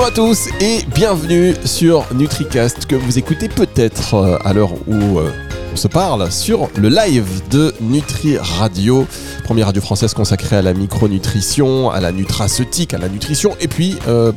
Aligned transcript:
Bonjour 0.00 0.12
à 0.12 0.16
tous 0.16 0.48
et 0.62 0.78
bienvenue 0.94 1.52
sur 1.66 2.06
NutriCast 2.14 2.86
que 2.86 2.96
vous 2.96 3.18
écoutez 3.18 3.50
peut-être 3.50 4.14
euh, 4.14 4.38
à 4.42 4.54
l'heure 4.54 4.72
où 4.88 5.18
euh, 5.18 5.30
on 5.74 5.76
se 5.76 5.88
parle 5.88 6.32
sur 6.32 6.70
le 6.78 6.88
live 6.88 7.42
de 7.50 7.74
Nutri 7.82 8.38
Radio, 8.38 9.06
première 9.44 9.66
radio 9.66 9.82
française 9.82 10.14
consacrée 10.14 10.56
à 10.56 10.62
la 10.62 10.72
micronutrition, 10.72 11.90
à 11.90 12.00
la 12.00 12.12
nutraceutique, 12.12 12.94
à 12.94 12.98
la 12.98 13.10
nutrition 13.10 13.54
et 13.60 13.68
puis 13.68 13.98
euh, 14.08 14.32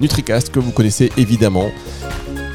NutriCast 0.00 0.52
que 0.52 0.60
vous 0.60 0.70
connaissez 0.70 1.10
évidemment 1.16 1.72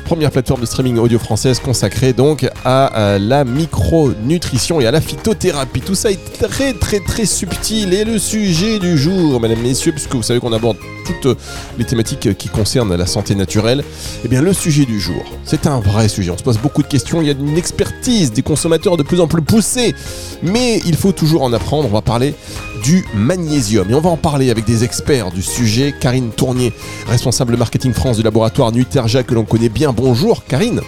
première 0.05 0.29
plateforme 0.29 0.61
de 0.61 0.67
streaming 0.67 0.99
audio 0.99 1.17
française 1.17 1.59
consacrée 1.59 2.13
donc 2.13 2.47
à, 2.63 3.17
la 3.19 3.43
micronutrition 3.43 4.79
et 4.79 4.85
à 4.85 4.91
la 4.91 5.01
phytothérapie. 5.01 5.81
Tout 5.81 5.95
ça 5.95 6.11
est 6.11 6.19
très 6.39 6.73
très 6.73 6.99
très 6.99 7.25
subtil 7.25 7.91
et 7.91 8.05
le 8.05 8.19
sujet 8.19 8.77
du 8.77 8.97
jour, 8.97 9.41
mesdames, 9.41 9.61
messieurs, 9.61 9.91
puisque 9.91 10.13
vous 10.13 10.23
savez 10.23 10.39
qu'on 10.39 10.53
aborde 10.53 10.77
toutes 11.05 11.37
les 11.77 11.85
thématiques 11.85 12.37
qui 12.37 12.49
concernent 12.49 12.95
la 12.95 13.07
santé 13.07 13.35
naturelle, 13.35 13.83
eh 14.23 14.27
bien 14.27 14.41
le 14.41 14.53
sujet 14.53 14.85
du 14.85 14.99
jour, 14.99 15.23
c'est 15.43 15.65
un 15.65 15.79
vrai 15.79 16.07
sujet. 16.07 16.31
On 16.31 16.37
se 16.37 16.43
pose 16.43 16.59
beaucoup 16.59 16.83
de 16.83 16.87
questions, 16.87 17.21
il 17.21 17.27
y 17.27 17.31
a 17.31 17.33
une 17.33 17.57
expertise 17.57 18.31
des 18.31 18.43
consommateurs 18.43 18.97
de 18.97 19.03
plus 19.03 19.19
en 19.19 19.27
plus 19.27 19.41
poussée, 19.41 19.95
mais 20.43 20.81
il 20.85 20.95
faut 20.95 21.11
toujours 21.11 21.43
en 21.43 21.51
apprendre. 21.51 21.87
On 21.89 21.93
va 21.93 22.01
parler 22.01 22.35
du 22.83 23.03
magnésium 23.15 23.89
et 23.89 23.95
on 23.95 24.01
va 24.01 24.09
en 24.09 24.17
parler 24.17 24.51
avec 24.51 24.65
des 24.65 24.83
experts 24.83 25.31
du 25.31 25.41
sujet. 25.41 25.93
Karine 25.99 26.29
Tournier, 26.29 26.73
responsable 27.07 27.57
marketing 27.57 27.93
France 27.93 28.17
du 28.17 28.23
laboratoire 28.23 28.71
Nutergia 28.71 29.23
que 29.23 29.33
l'on 29.33 29.43
connaît 29.43 29.69
bien. 29.69 29.93
Bonjour 29.95 30.43
Karine. 30.43 30.81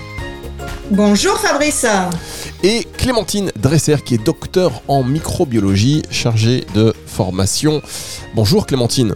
Bonjour 0.92 1.38
Fabrice. 1.40 1.86
Et 2.62 2.86
Clémentine 2.98 3.52
Dresser 3.58 3.96
qui 4.04 4.16
est 4.16 4.24
docteur 4.24 4.82
en 4.90 5.02
microbiologie 5.02 6.02
chargée 6.12 6.66
de 6.76 6.94
formation. 7.06 7.82
Bonjour 8.36 8.66
Clémentine. 8.66 9.16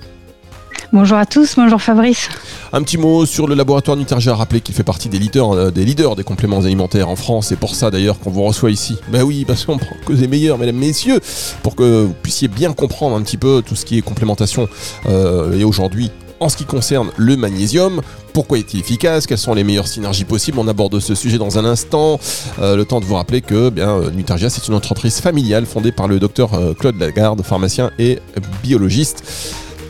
Bonjour 0.94 1.18
à 1.18 1.26
tous, 1.26 1.56
bonjour 1.56 1.82
Fabrice. 1.82 2.30
Un 2.74 2.84
petit 2.84 2.98
mot 2.98 3.26
sur 3.26 3.48
le 3.48 3.56
laboratoire 3.56 3.98
Nutergia, 3.98 4.36
rappeler 4.36 4.62
qu'il 4.62 4.76
fait 4.76 4.84
partie 4.84 5.10
des 5.10 5.20
leaders, 5.20 5.52
euh, 5.52 5.72
des 5.72 5.84
leaders 5.84 6.16
des 6.16 6.24
compléments 6.24 6.60
alimentaires 6.60 7.10
en 7.10 7.16
France. 7.16 7.48
C'est 7.48 7.60
pour 7.60 7.76
ça 7.76 7.92
d'ailleurs 7.92 8.20
qu'on 8.20 8.30
vous 8.30 8.44
reçoit 8.44 8.72
ici. 8.72 8.98
Ben 9.10 9.24
oui, 9.24 9.46
parce 9.46 9.66
qu'on 9.66 9.78
prend 9.78 9.96
que 10.06 10.14
les 10.14 10.28
meilleurs, 10.28 10.58
mesdames, 10.58 10.76
messieurs, 10.76 11.20
pour 11.64 11.76
que 11.76 12.04
vous 12.06 12.14
puissiez 12.22 12.50
bien 12.50 12.74
comprendre 12.74 13.16
un 13.16 13.22
petit 13.22 13.38
peu 13.38 13.62
tout 13.66 13.76
ce 13.76 13.86
qui 13.86 13.98
est 13.98 14.02
complémentation. 14.02 14.68
Euh, 15.08 15.58
et 15.58 15.64
aujourd'hui, 15.64 16.12
en 16.42 16.50
ce 16.50 16.58
qui 16.58 16.66
concerne 16.66 17.12
le 17.16 17.38
magnésium, 17.38 18.02
pourquoi 18.34 18.58
est-il 18.58 18.82
efficace? 18.82 19.28
Quelles 19.28 19.38
sont 19.38 19.54
les 19.54 19.64
meilleures 19.64 19.88
synergies 19.88 20.26
possibles? 20.26 20.60
On 20.60 20.68
aborde 20.68 21.00
ce 21.00 21.16
sujet 21.16 21.38
dans 21.38 21.58
un 21.58 21.66
instant. 21.66 22.20
Euh, 22.60 22.76
le 22.76 22.84
temps 22.84 23.00
de 23.00 23.06
vous 23.06 23.16
rappeler 23.16 23.42
que 23.42 23.70
bien, 23.70 24.02
Nutergia, 24.12 24.50
c'est 24.50 24.68
une 24.68 24.74
entreprise 24.74 25.22
familiale 25.22 25.66
fondée 25.66 25.94
par 25.94 26.08
le 26.10 26.20
docteur 26.20 26.52
Claude 26.78 27.00
Lagarde, 27.00 27.42
pharmacien 27.44 27.92
et 28.00 28.20
biologiste 28.62 29.24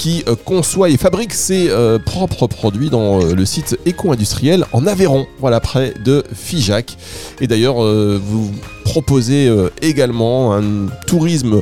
qui 0.01 0.23
euh, 0.27 0.35
conçoit 0.35 0.89
et 0.89 0.97
fabrique 0.97 1.31
ses 1.31 1.69
euh, 1.69 1.99
propres 1.99 2.47
produits 2.47 2.89
dans 2.89 3.21
euh, 3.21 3.35
le 3.35 3.45
site 3.45 3.77
éco-industriel 3.85 4.65
en 4.73 4.87
Aveyron, 4.87 5.27
voilà, 5.37 5.59
près 5.59 5.93
de 6.03 6.23
Figeac. 6.33 6.97
Et 7.39 7.45
d'ailleurs, 7.45 7.75
vous 7.75 8.51
proposez 8.83 9.51
également 9.81 10.55
un 10.55 10.87
tourisme 11.05 11.61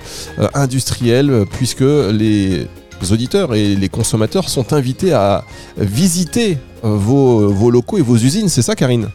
industriel 0.54 1.46
puisque 1.52 1.82
les 1.82 2.68
auditeurs 3.12 3.56
et 3.56 3.76
les 3.76 3.90
consommateurs 3.90 4.50
sont 4.50 4.74
invités 4.74 5.14
à 5.14 5.44
visiter 5.78 6.58
vos, 6.84 7.50
vos 7.50 7.72
locaux 7.72 7.98
et 7.98 8.02
vos 8.02 8.18
usines. 8.18 8.50
C'est 8.50 8.62
ça, 8.62 8.76
Karine? 8.76 9.10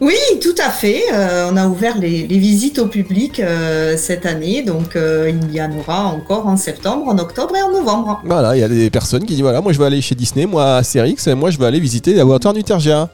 Oui, 0.00 0.14
tout 0.40 0.54
à 0.64 0.70
fait. 0.70 1.02
Euh, 1.12 1.48
on 1.50 1.56
a 1.56 1.66
ouvert 1.66 1.98
les, 1.98 2.24
visites 2.26 2.78
au 2.78 2.86
public 2.86 3.40
euh, 3.40 3.96
cette 3.96 4.26
année, 4.26 4.62
donc 4.62 4.94
euh, 4.94 5.30
il 5.30 5.52
y 5.52 5.60
en 5.60 5.76
aura 5.76 6.04
encore 6.06 6.46
en 6.46 6.56
septembre, 6.56 7.08
en 7.08 7.18
octobre 7.18 7.56
et 7.56 7.62
en 7.62 7.72
novembre. 7.72 8.20
Voilà, 8.24 8.56
il 8.56 8.60
y 8.60 8.62
a 8.62 8.68
des 8.68 8.90
personnes 8.90 9.24
qui 9.24 9.34
disent 9.34 9.42
voilà, 9.42 9.60
moi 9.60 9.72
je 9.72 9.78
vais 9.78 9.86
aller 9.86 10.00
chez 10.00 10.14
Disney, 10.14 10.46
moi 10.46 10.76
à 10.76 10.82
Cérix, 10.84 11.26
moi 11.28 11.50
je 11.50 11.58
vais 11.58 11.66
aller 11.66 11.80
visiter 11.80 12.14
la 12.14 12.24
Water 12.24 12.52
Nutergia. 12.52 13.10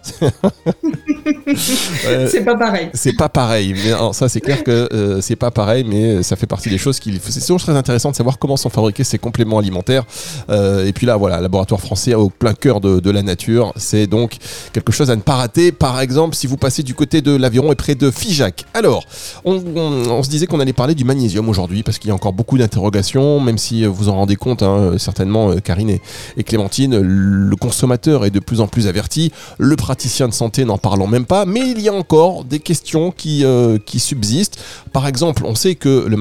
C'est 1.57 2.45
pas 2.45 2.57
pareil. 2.57 2.91
C'est 2.95 3.17
pas 3.17 3.29
pareil, 3.29 3.75
mais 3.75 4.13
ça 4.13 4.29
c'est 4.29 4.41
clair 4.41 4.63
que 4.65 5.19
c'est 5.21 5.37
pas 5.37 5.51
pareil, 5.51 5.85
mais 5.85 6.23
ça 6.23 6.37
fait 6.37 6.47
partie 6.47 6.71
des 6.71 6.79
choses 6.79 6.99
qui. 6.99 7.21
C'est 7.23 7.41
toujours 7.41 7.61
très 7.61 7.77
intéressant 7.77 8.11
de 8.11 8.17
savoir 8.17 8.39
comment 8.39 8.57
sont 8.57 8.71
fabriqués 8.71 9.05
ces 9.05 9.19
compléments 9.19 9.59
alimentaires. 9.59 10.05
et 10.51 10.93
puis 10.95 11.07
là, 11.07 11.17
voilà, 11.17 11.41
laboratoire 11.41 11.81
français 11.81 12.15
au 12.15 12.31
plein 12.31 12.55
cœur 12.55 12.81
de, 12.81 13.01
de 13.01 13.11
la 13.11 13.23
nature, 13.23 13.73
c'est 13.77 14.07
donc 14.07 14.37
quelque 14.73 14.93
chose 14.93 15.11
à 15.11 15.17
ne 15.17 15.23
pas 15.23 15.35
rater. 15.35 15.73
Par 15.73 16.01
exemple, 16.01 16.35
si 16.35 16.47
vous 16.47 16.57
passez 16.57 16.83
du 16.83 16.95
côté 16.95 17.23
de 17.23 17.35
l'Aviron 17.37 17.73
et 17.73 17.75
près 17.75 17.95
de 17.95 18.11
Figeac. 18.11 18.65
Alors, 18.75 19.05
on, 19.45 20.23
se 20.23 20.29
disait 20.29 20.47
qu'on 20.47 20.61
allait 20.61 20.73
parler 20.73 20.95
du 20.95 21.05
magnésium 21.05 21.49
aujourd'hui 21.49 21.83
parce 21.83 21.99
qu'il 21.99 22.09
y 22.09 22.11
a 22.11 22.15
encore 22.15 22.33
beaucoup 22.33 22.59
d'interrogations, 22.59 23.41
même 23.41 23.59
si 23.59 23.85
vous 23.85 24.09
en 24.09 24.17
rendez 24.17 24.37
compte, 24.37 24.63
hein, 24.63 24.95
certainement, 24.99 25.51
euh, 25.51 25.61
Karine 25.61 25.91
et, 25.91 26.43
Clémentine, 26.43 26.99
le 27.01 27.57
consommateur 27.57 28.25
est 28.25 28.31
de 28.31 28.41
plus 28.41 28.61
en 28.61 28.67
plus 28.67 28.87
averti, 28.87 29.33
le 29.59 29.77
praticien 29.77 30.29
de 30.29 30.33
santé 30.33 30.65
n'en 30.65 30.79
parlons 30.79 31.07
même 31.07 31.14
pas, 31.23 31.47
mais 31.47 31.61
il 31.61 31.81
y 31.81 31.89
a 31.89 31.93
encore 31.93 32.45
des 32.45 32.59
questions 32.59 33.13
qui, 33.13 33.45
euh, 33.45 33.79
subsistent. 33.97 34.59
Par 34.93 35.07
exemple, 35.07 35.45
on 35.47 35.55
sait 35.55 35.77
que 35.77 36.07
le, 36.09 36.17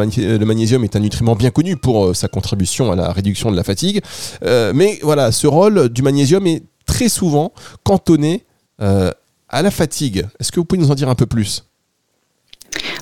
magnésium 0.46 0.84
est 0.84 0.96
un 0.96 1.00
nutriment 1.00 1.36
bien 1.36 1.50
connu 1.50 1.76
pour 1.76 2.06
euh, 2.06 2.14
sa 2.14 2.28
contribution 2.28 2.92
à 2.92 2.96
la 2.96 3.12
réduction 3.12 3.52
de 3.52 3.56
la 3.56 3.64
fatigue, 3.64 4.02
mais 4.44 5.00
voilà, 5.02 5.32
ce 5.32 5.48
rôle 5.48 5.90
du 5.90 6.02
magnésium 6.04 6.46
est 6.48 6.64
très 6.86 7.10
souvent 7.10 7.52
cantonné 7.84 8.46
à 8.80 9.62
la 9.62 9.72
fatigue. 9.72 10.28
Est-ce 10.40 10.52
que 10.52 10.60
vous 10.60 10.66
pouvez 10.66 10.82
nous 10.82 10.92
en 10.92 10.96
dire 10.96 11.10
un 11.10 11.16
peu 11.16 11.26
plus? 11.26 11.64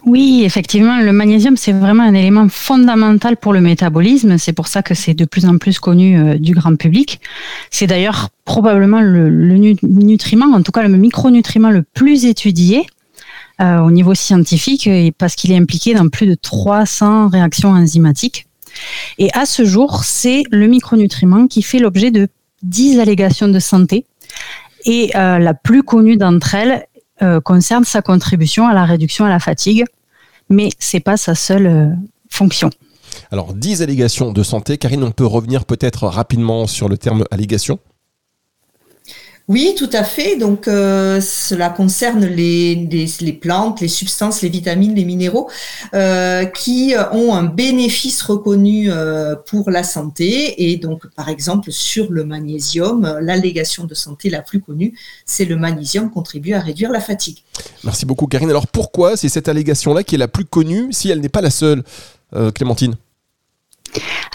Oui, 0.06 0.42
effectivement, 0.44 1.00
le 1.00 1.12
magnésium, 1.12 1.58
c'est 1.58 1.74
vraiment 1.74 2.04
un 2.04 2.16
élément 2.16 2.50
fondamental 2.50 3.38
pour 3.38 3.54
le 3.54 3.62
métabolisme. 3.62 4.38
C'est 4.40 4.54
pour 4.54 4.68
ça 4.68 4.82
que 4.82 4.96
c'est 4.96 5.14
de 5.14 5.26
plus 5.26 5.46
en 5.46 5.58
plus 5.58 5.80
connu 5.80 6.18
euh, 6.20 6.38
du 6.40 6.54
grand 6.54 6.76
public. 6.76 7.20
C'est 7.70 7.86
d'ailleurs 7.86 8.30
probablement 8.44 9.02
le, 9.02 9.30
nutriment, 9.84 10.48
en 10.56 10.64
tout 10.64 10.72
cas 10.72 10.82
le 10.88 10.98
micronutriment 10.98 11.70
le 11.70 11.84
plus 11.84 12.26
étudié 12.26 12.88
euh, 13.62 13.80
au 13.80 13.92
niveau 13.92 14.16
scientifique, 14.16 14.90
parce 15.20 15.36
qu'il 15.36 15.52
est 15.52 15.58
impliqué 15.58 15.94
dans 15.94 16.10
plus 16.10 16.26
de 16.26 16.36
300 16.36 17.28
réactions 17.28 17.70
enzymatiques. 17.70 18.48
Et 19.20 19.30
à 19.34 19.46
ce 19.46 19.66
jour, 19.66 20.04
c'est 20.04 20.44
le 20.50 20.66
micronutriment 20.66 21.46
qui 21.48 21.62
fait 21.62 21.80
l'objet 21.80 22.10
de 22.10 22.28
10 22.64 23.00
allégations 23.00 23.50
de 23.50 23.60
santé 23.60 24.06
et 24.86 25.12
euh, 25.16 25.38
la 25.40 25.54
plus 25.54 25.84
connue 25.84 26.18
d'entre 26.18 26.56
elles 26.56 26.86
euh, 27.22 27.40
concerne 27.42 27.84
sa 27.84 28.02
contribution 28.02 28.68
à 28.68 28.74
la 28.74 28.86
réduction 28.86 29.26
à 29.26 29.30
la 29.30 29.40
fatigue, 29.40 29.86
mais 30.50 30.70
c'est 30.80 31.00
pas 31.00 31.18
sa 31.18 31.36
seule 31.36 31.68
euh, 31.68 31.88
fonction. 32.30 32.70
Alors 33.32 33.54
10 33.54 33.82
allégations 33.82 34.32
de 34.32 34.44
santé. 34.44 34.78
Karine, 34.78 35.04
on 35.04 35.12
peut 35.12 35.26
revenir 35.26 35.66
peut-être 35.66 36.08
rapidement 36.08 36.68
sur 36.68 36.90
le 36.90 36.98
terme 36.98 37.26
allégation 37.32 37.80
oui, 39.52 39.76
tout 39.78 39.90
à 39.92 40.06
fait. 40.06 40.38
Donc, 40.38 40.70
euh, 40.70 41.20
cela 41.20 41.70
concerne 41.70 42.26
les, 42.26 43.38
plantes, 43.42 43.82
les 43.82 43.90
substances, 43.90 44.42
les 44.42 44.48
vitamines, 44.48 44.96
les 44.96 45.04
minéraux 45.04 45.50
euh, 45.94 46.46
qui 46.46 46.94
ont 47.12 47.34
un 47.34 47.44
bénéfice 47.44 48.22
reconnu 48.22 48.90
euh, 48.90 49.36
pour 49.36 49.70
la 49.70 49.84
santé. 49.84 50.72
Et 50.72 50.78
donc, 50.78 51.06
par 51.18 51.28
exemple, 51.28 51.70
sur 51.74 52.10
le 52.10 52.24
magnésium, 52.24 53.18
l'allégation 53.20 53.84
de 53.84 53.94
santé 53.94 54.30
la 54.30 54.42
plus 54.42 54.62
connue, 54.62 54.98
c'est 55.26 55.44
le 55.44 55.58
magnésium 55.58 56.10
contribue 56.10 56.54
à 56.54 56.62
réduire 56.62 56.90
la 56.90 57.02
fatigue. 57.02 57.40
Merci 57.84 58.06
beaucoup, 58.06 58.28
Karine. 58.28 58.50
Alors, 58.50 58.68
pourquoi 58.68 59.18
c'est 59.18 59.28
cette 59.28 59.50
allégation-là 59.50 60.04
qui 60.04 60.16
est 60.16 60.20
la 60.20 60.30
plus 60.30 60.46
connue 60.46 60.94
si 60.94 61.10
elle 61.10 61.20
n'est 61.20 61.28
pas 61.28 61.42
la 61.42 61.52
seule, 61.52 61.84
Clémentine? 62.56 62.96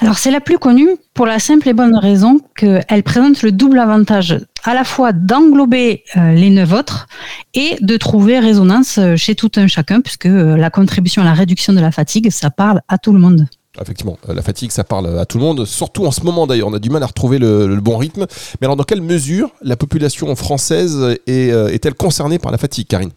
Alors 0.01 0.19
c'est 0.19 0.31
la 0.31 0.41
plus 0.41 0.59
connue 0.59 0.91
pour 1.15 1.27
la 1.27 1.39
simple 1.39 1.69
et 1.69 1.73
bonne 1.73 1.97
raison 1.97 2.41
qu'elle 2.55 3.03
présente 3.03 3.43
le 3.43 3.53
double 3.53 3.79
avantage 3.79 4.39
à 4.67 4.75
la 4.75 4.85
fois 4.85 5.13
d'englober 5.13 6.03
euh, 6.17 6.33
les 6.33 6.51
neuf 6.51 6.73
autres 6.73 7.07
et 7.55 7.77
de 7.81 7.97
trouver 7.97 8.39
résonance 8.39 8.99
euh, 8.99 9.17
chez 9.17 9.35
tout 9.35 9.51
un 9.57 9.69
chacun, 9.69 10.01
puisque 10.01 10.27
euh, 10.27 10.57
la 10.57 10.71
contribution 10.71 11.23
à 11.23 11.25
la 11.25 11.35
réduction 11.35 11.73
de 11.73 11.81
la 11.81 11.93
fatigue, 11.93 12.31
ça 12.31 12.51
parle 12.51 12.81
à 12.89 12.99
tout 12.99 13.13
le 13.13 13.21
monde. 13.21 13.47
Effectivement, 13.81 14.19
la 14.27 14.43
fatigue, 14.43 14.73
ça 14.73 14.85
parle 14.85 15.19
à 15.19 15.27
tout 15.27 15.39
le 15.39 15.45
monde, 15.45 15.67
surtout 15.67 16.07
en 16.07 16.11
ce 16.11 16.23
moment 16.23 16.47
d'ailleurs, 16.47 16.69
on 16.69 16.75
a 16.75 16.79
du 16.79 16.91
mal 16.91 17.03
à 17.03 17.07
retrouver 17.07 17.39
le, 17.39 17.79
bon 17.81 17.99
rythme. 17.99 18.27
Mais 18.61 18.67
alors 18.67 18.77
dans 18.77 18.85
quelle 18.85 19.03
mesure 19.03 19.51
la 19.63 19.77
population 19.77 20.35
française 20.35 21.19
est-elle 21.27 21.95
concernée 21.95 22.39
par 22.39 22.53
la 22.53 22.59
fatigue, 22.59 22.87
Karine? 22.87 23.11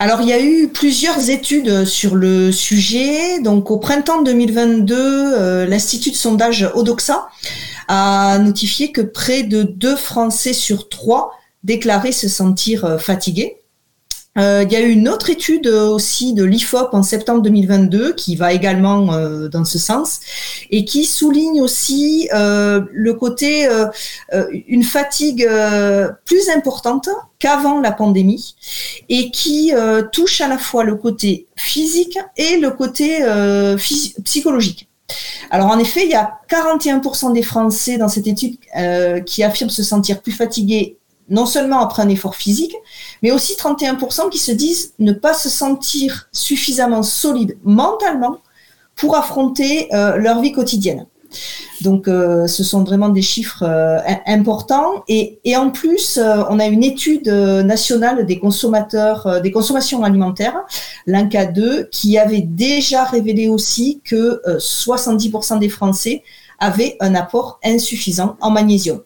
Alors, 0.00 0.20
il 0.20 0.28
y 0.28 0.32
a 0.32 0.40
eu 0.40 0.68
plusieurs 0.68 1.28
études 1.28 1.84
sur 1.84 2.14
le 2.14 2.52
sujet. 2.52 3.40
Donc, 3.40 3.72
au 3.72 3.78
printemps 3.78 4.22
2022, 4.22 4.94
euh, 4.96 5.66
l'Institut 5.66 6.12
de 6.12 6.16
sondage 6.16 6.70
Odoxa 6.74 7.28
a 7.88 8.38
notifié 8.38 8.92
que 8.92 9.00
près 9.00 9.42
de 9.42 9.64
deux 9.64 9.96
Français 9.96 10.52
sur 10.52 10.88
trois 10.88 11.32
déclaraient 11.64 12.12
se 12.12 12.28
sentir 12.28 12.84
euh, 12.84 12.98
Euh, 14.38 14.64
il 14.64 14.72
y 14.72 14.76
a 14.76 14.80
eu 14.80 14.90
une 14.90 15.08
autre 15.08 15.30
étude 15.30 15.66
aussi 15.66 16.32
de 16.32 16.44
l'IFOP 16.44 16.90
en 16.92 17.02
septembre 17.02 17.42
2022 17.42 18.12
qui 18.14 18.36
va 18.36 18.52
également 18.52 19.12
euh, 19.12 19.48
dans 19.48 19.64
ce 19.64 19.78
sens 19.78 20.20
et 20.70 20.84
qui 20.84 21.04
souligne 21.04 21.60
aussi 21.60 22.28
euh, 22.32 22.82
le 22.92 23.14
côté 23.14 23.68
une 24.66 24.82
fatigue 24.82 25.48
plus 26.24 26.48
importante 26.50 27.08
qu'avant 27.38 27.80
la 27.80 27.92
pandémie 27.92 28.54
et 29.08 29.30
qui 29.30 29.72
touche 30.12 30.40
à 30.40 30.48
la 30.48 30.58
fois 30.58 30.84
le 30.84 30.94
côté 30.94 31.46
physique 31.56 32.18
et 32.36 32.58
le 32.58 32.70
côté 32.70 33.24
psychologique. 34.24 34.88
Alors 35.50 35.68
en 35.68 35.78
effet, 35.78 36.04
il 36.04 36.10
y 36.10 36.14
a 36.14 36.38
41% 36.50 37.32
des 37.32 37.42
Français 37.42 37.96
dans 37.98 38.08
cette 38.08 38.26
étude 38.26 38.56
qui 39.24 39.42
affirment 39.42 39.70
se 39.70 39.82
sentir 39.82 40.20
plus 40.20 40.32
fatigués 40.32 40.97
non 41.30 41.46
seulement 41.46 41.80
après 41.80 42.02
un 42.02 42.08
effort 42.08 42.34
physique, 42.34 42.74
mais 43.22 43.30
aussi 43.30 43.54
31% 43.54 44.30
qui 44.30 44.38
se 44.38 44.52
disent 44.52 44.94
ne 44.98 45.12
pas 45.12 45.34
se 45.34 45.48
sentir 45.48 46.28
suffisamment 46.32 47.02
solides 47.02 47.58
mentalement 47.64 48.38
pour 48.96 49.16
affronter 49.16 49.88
euh, 49.94 50.16
leur 50.16 50.40
vie 50.40 50.52
quotidienne. 50.52 51.06
Donc, 51.82 52.08
euh, 52.08 52.46
ce 52.46 52.64
sont 52.64 52.82
vraiment 52.82 53.10
des 53.10 53.22
chiffres 53.22 53.62
euh, 53.62 53.98
importants. 54.26 55.04
Et, 55.08 55.38
et, 55.44 55.56
en 55.56 55.70
plus, 55.70 56.18
on 56.18 56.58
a 56.58 56.66
une 56.66 56.82
étude 56.82 57.28
nationale 57.28 58.26
des 58.26 58.38
consommateurs, 58.38 59.40
des 59.42 59.52
consommations 59.52 60.02
alimentaires, 60.02 60.56
l'INCA 61.06 61.46
2, 61.46 61.88
qui 61.92 62.18
avait 62.18 62.40
déjà 62.40 63.04
révélé 63.04 63.48
aussi 63.48 64.00
que 64.04 64.40
70% 64.58 65.58
des 65.58 65.68
Français 65.68 66.24
avaient 66.58 66.96
un 67.00 67.14
apport 67.14 67.60
insuffisant 67.62 68.36
en 68.40 68.50
magnésium. 68.50 69.02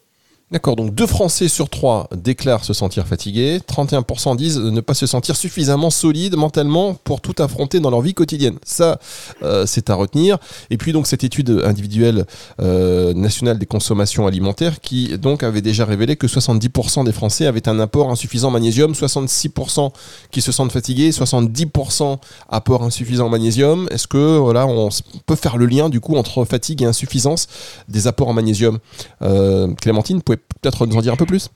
D'accord, 0.52 0.76
donc 0.76 0.94
deux 0.94 1.06
Français 1.06 1.48
sur 1.48 1.70
trois 1.70 2.10
déclarent 2.14 2.62
se 2.62 2.74
sentir 2.74 3.06
fatigués, 3.06 3.60
31% 3.66 4.36
disent 4.36 4.58
ne 4.58 4.82
pas 4.82 4.92
se 4.92 5.06
sentir 5.06 5.34
suffisamment 5.34 5.88
solides 5.88 6.36
mentalement 6.36 6.92
pour 6.92 7.22
tout 7.22 7.34
affronter 7.38 7.80
dans 7.80 7.88
leur 7.88 8.02
vie 8.02 8.12
quotidienne. 8.12 8.58
Ça, 8.62 8.98
euh, 9.42 9.64
c'est 9.64 9.88
à 9.88 9.94
retenir. 9.94 10.36
Et 10.68 10.76
puis 10.76 10.92
donc 10.92 11.06
cette 11.06 11.24
étude 11.24 11.62
individuelle 11.64 12.26
euh, 12.60 13.14
nationale 13.14 13.58
des 13.58 13.64
consommations 13.64 14.26
alimentaires 14.26 14.80
qui 14.82 15.16
donc 15.16 15.42
avait 15.42 15.62
déjà 15.62 15.86
révélé 15.86 16.16
que 16.16 16.26
70% 16.26 17.06
des 17.06 17.12
Français 17.12 17.46
avaient 17.46 17.66
un 17.66 17.80
apport 17.80 18.10
insuffisant 18.10 18.50
magnésium, 18.50 18.92
66% 18.92 19.90
qui 20.30 20.42
se 20.42 20.52
sentent 20.52 20.72
fatigués, 20.72 21.12
70% 21.12 22.18
apport 22.50 22.82
insuffisant 22.82 23.28
en 23.28 23.30
magnésium. 23.30 23.88
Est-ce 23.90 24.06
que 24.06 24.36
voilà, 24.36 24.66
on 24.66 24.90
peut 25.24 25.34
faire 25.34 25.56
le 25.56 25.64
lien 25.64 25.88
du 25.88 26.00
coup 26.00 26.16
entre 26.16 26.44
fatigue 26.44 26.82
et 26.82 26.84
insuffisance 26.84 27.46
des 27.88 28.06
apports 28.06 28.28
en 28.28 28.34
magnésium? 28.34 28.80
Euh, 29.22 29.72
Clémentine, 29.80 30.20
pouvez 30.20 30.41
peut-être 30.60 30.86
nous 30.86 30.96
en 30.96 31.02
dire 31.02 31.12
un 31.12 31.16
peu 31.16 31.26
plus 31.26 31.50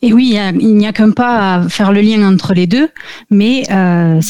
et 0.00 0.12
oui, 0.12 0.38
il 0.60 0.76
n'y 0.76 0.86
a 0.86 0.92
qu'un 0.92 1.10
pas 1.10 1.54
à 1.54 1.68
faire 1.68 1.90
le 1.90 2.00
lien 2.00 2.22
entre 2.22 2.54
les 2.54 2.68
deux, 2.68 2.88
mais 3.30 3.64
euh, 3.70 4.20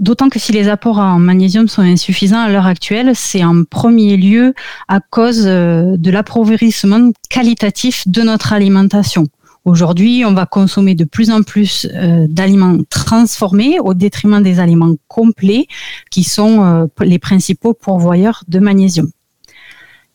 d'autant 0.00 0.30
que 0.30 0.38
si 0.38 0.52
les 0.52 0.68
apports 0.68 0.98
en 0.98 1.18
magnésium 1.18 1.68
sont 1.68 1.82
insuffisants 1.82 2.40
à 2.40 2.48
l'heure 2.48 2.66
actuelle, 2.66 3.12
c'est 3.14 3.44
en 3.44 3.64
premier 3.64 4.16
lieu 4.16 4.54
à 4.88 5.00
cause 5.00 5.44
euh, 5.46 5.96
de 5.98 6.10
l'appauvrissement 6.10 7.10
qualitatif 7.28 8.08
de 8.08 8.22
notre 8.22 8.54
alimentation. 8.54 9.26
Aujourd'hui, 9.66 10.24
on 10.26 10.32
va 10.32 10.46
consommer 10.46 10.94
de 10.94 11.04
plus 11.04 11.30
en 11.30 11.42
plus 11.42 11.86
euh, 11.94 12.26
d'aliments 12.28 12.78
transformés 12.88 13.78
au 13.78 13.92
détriment 13.92 14.42
des 14.42 14.58
aliments 14.58 14.94
complets 15.06 15.66
qui 16.10 16.24
sont 16.24 16.88
les 17.00 17.18
principaux 17.18 17.74
pourvoyeurs 17.74 18.42
de 18.48 18.58
magnésium. 18.58 19.10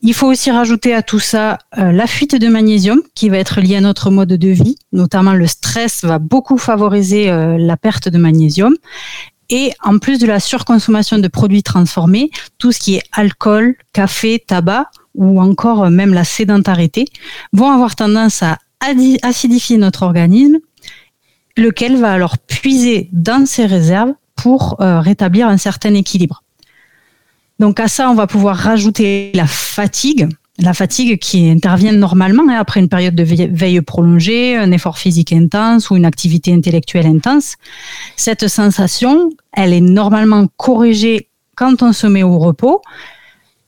Il 0.01 0.13
faut 0.13 0.27
aussi 0.27 0.51
rajouter 0.51 0.93
à 0.93 1.01
tout 1.01 1.19
ça 1.19 1.57
euh, 1.77 1.91
la 1.91 2.05
fuite 2.05 2.35
de 2.35 2.47
magnésium 2.47 3.01
qui 3.15 3.29
va 3.29 3.37
être 3.37 3.59
liée 3.61 3.77
à 3.77 3.81
notre 3.81 4.11
mode 4.11 4.33
de 4.33 4.49
vie, 4.49 4.75
notamment 4.91 5.33
le 5.33 5.47
stress 5.47 6.03
va 6.03 6.19
beaucoup 6.19 6.59
favoriser 6.59 7.29
euh, 7.29 7.57
la 7.57 7.77
perte 7.77 8.07
de 8.07 8.17
magnésium. 8.19 8.75
Et 9.49 9.71
en 9.83 9.97
plus 9.97 10.19
de 10.19 10.27
la 10.27 10.39
surconsommation 10.39 11.17
de 11.17 11.27
produits 11.27 11.63
transformés, 11.63 12.29
tout 12.59 12.71
ce 12.71 12.79
qui 12.79 12.95
est 12.95 13.03
alcool, 13.11 13.75
café, 13.91 14.43
tabac 14.45 14.91
ou 15.15 15.41
encore 15.41 15.85
euh, 15.85 15.89
même 15.89 16.13
la 16.13 16.25
sédentarité 16.25 17.05
vont 17.53 17.71
avoir 17.71 17.95
tendance 17.95 18.43
à 18.43 18.59
acidifier 19.23 19.77
notre 19.77 20.03
organisme, 20.03 20.57
lequel 21.55 21.97
va 21.97 22.11
alors 22.11 22.37
puiser 22.37 23.09
dans 23.13 23.47
ses 23.47 23.65
réserves 23.65 24.13
pour 24.35 24.77
rétablir 24.79 25.47
un 25.47 25.57
certain 25.57 25.95
équilibre. 25.95 26.43
Donc 27.59 27.79
à 27.79 27.87
ça, 27.87 28.09
on 28.09 28.15
va 28.15 28.27
pouvoir 28.27 28.55
rajouter 28.55 29.31
la 29.33 29.47
fatigue, 29.47 30.27
la 30.59 30.73
fatigue 30.73 31.19
qui 31.19 31.49
intervient 31.49 31.91
normalement 31.91 32.43
hein, 32.49 32.57
après 32.59 32.79
une 32.79 32.89
période 32.89 33.15
de 33.15 33.23
veille 33.23 33.81
prolongée, 33.81 34.55
un 34.55 34.71
effort 34.71 34.97
physique 34.97 35.33
intense 35.33 35.89
ou 35.89 35.95
une 35.95 36.05
activité 36.05 36.53
intellectuelle 36.53 37.07
intense. 37.07 37.55
Cette 38.15 38.47
sensation, 38.47 39.31
elle 39.53 39.73
est 39.73 39.81
normalement 39.81 40.47
corrigée 40.57 41.29
quand 41.55 41.81
on 41.81 41.93
se 41.93 42.05
met 42.05 42.23
au 42.23 42.37
repos, 42.37 42.81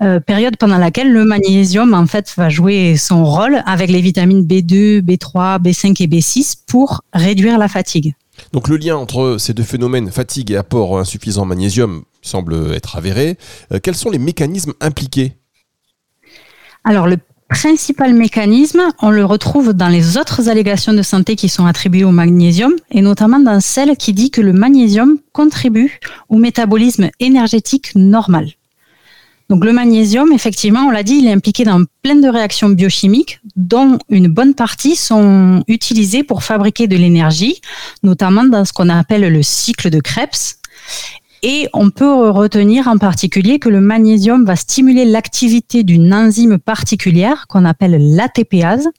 euh, 0.01 0.19
période 0.19 0.56
pendant 0.56 0.77
laquelle 0.77 1.12
le 1.12 1.25
magnésium 1.25 1.94
en 1.94 2.06
fait 2.06 2.31
va 2.38 2.47
jouer 2.47 2.95
son 2.95 3.25
rôle 3.25 3.62
avec 3.65 3.89
les 3.89 4.00
vitamines 4.00 4.45
B2, 4.45 5.01
B3, 5.01 5.59
B5 5.62 6.01
et 6.01 6.07
B6 6.07 6.59
pour 6.68 7.01
réduire 7.13 7.57
la 7.57 7.68
fatigue. 7.68 8.13
Donc 8.53 8.69
le 8.69 8.77
lien 8.77 8.95
entre 8.95 9.35
ces 9.38 9.53
deux 9.53 9.63
phénomènes, 9.63 10.09
fatigue 10.12 10.51
et 10.51 10.56
apport 10.56 11.00
insuffisant 11.00 11.44
magnésium, 11.44 12.03
semble 12.21 12.74
être 12.74 12.95
avéré. 12.95 13.38
Euh, 13.71 13.80
quels 13.81 13.95
sont 13.95 14.10
les 14.10 14.19
mécanismes 14.19 14.74
impliqués? 14.81 15.33
Alors 16.83 17.07
le 17.07 17.18
principal 17.50 18.13
mécanisme, 18.13 18.81
on 19.01 19.10
le 19.10 19.25
retrouve 19.25 19.74
dans 19.74 19.88
les 19.89 20.18
autres 20.18 20.50
allégations 20.50 20.94
de 20.94 21.01
santé 21.01 21.36
qui 21.36 21.50
sont 21.50 21.66
attribuées 21.66 22.04
au 22.04 22.12
magnésium, 22.12 22.74
et 22.92 23.01
notamment 23.01 23.39
dans 23.39 23.60
celle 23.60 23.98
qui 23.98 24.13
dit 24.13 24.30
que 24.30 24.42
le 24.42 24.54
magnésium 24.54 25.18
contribue 25.33 26.00
au 26.30 26.38
métabolisme 26.38 27.10
énergétique 27.19 27.95
normal. 27.95 28.51
Donc 29.50 29.66
le 29.66 29.74
magnésium, 29.74 30.31
effectivement, 30.31 30.81
on 30.81 30.92
l'a 30.92 31.01
dit, 31.01 31.16
il 31.16 31.27
est 31.27 31.33
impliqué 31.33 31.63
dans 31.63 31.83
plein 32.04 32.16
de 32.16 32.27
réactions 32.27 32.69
biochimiques, 32.69 33.39
dont 33.56 33.98
une 34.10 34.27
bonne 34.27 34.54
partie 34.54 34.95
sont 34.95 35.63
utilisées 35.68 36.24
pour 36.24 36.44
fabriquer 36.44 36.88
de 36.88 36.95
l'énergie, 36.95 37.60
notamment 38.04 38.44
dans 38.44 38.63
ce 38.63 38.74
qu'on 38.74 38.89
appelle 38.89 39.27
le 39.33 39.42
cycle 39.42 39.89
de 39.89 40.00
Krebs. 40.00 40.60
Et 41.41 41.69
on 41.74 41.89
peut 41.89 42.30
retenir 42.30 42.88
en 42.88 42.97
particulier 42.97 43.59
que 43.59 43.69
le 43.69 43.80
magnésium 43.80 44.45
va 44.45 44.56
stimuler 44.56 45.06
l'activité 45.06 45.83
d'une 45.83 46.13
enzyme 46.13 46.57
particulière 46.57 47.45
qu'on 47.47 47.65
appelle 47.65 48.15
l'ATPase. 48.15 48.89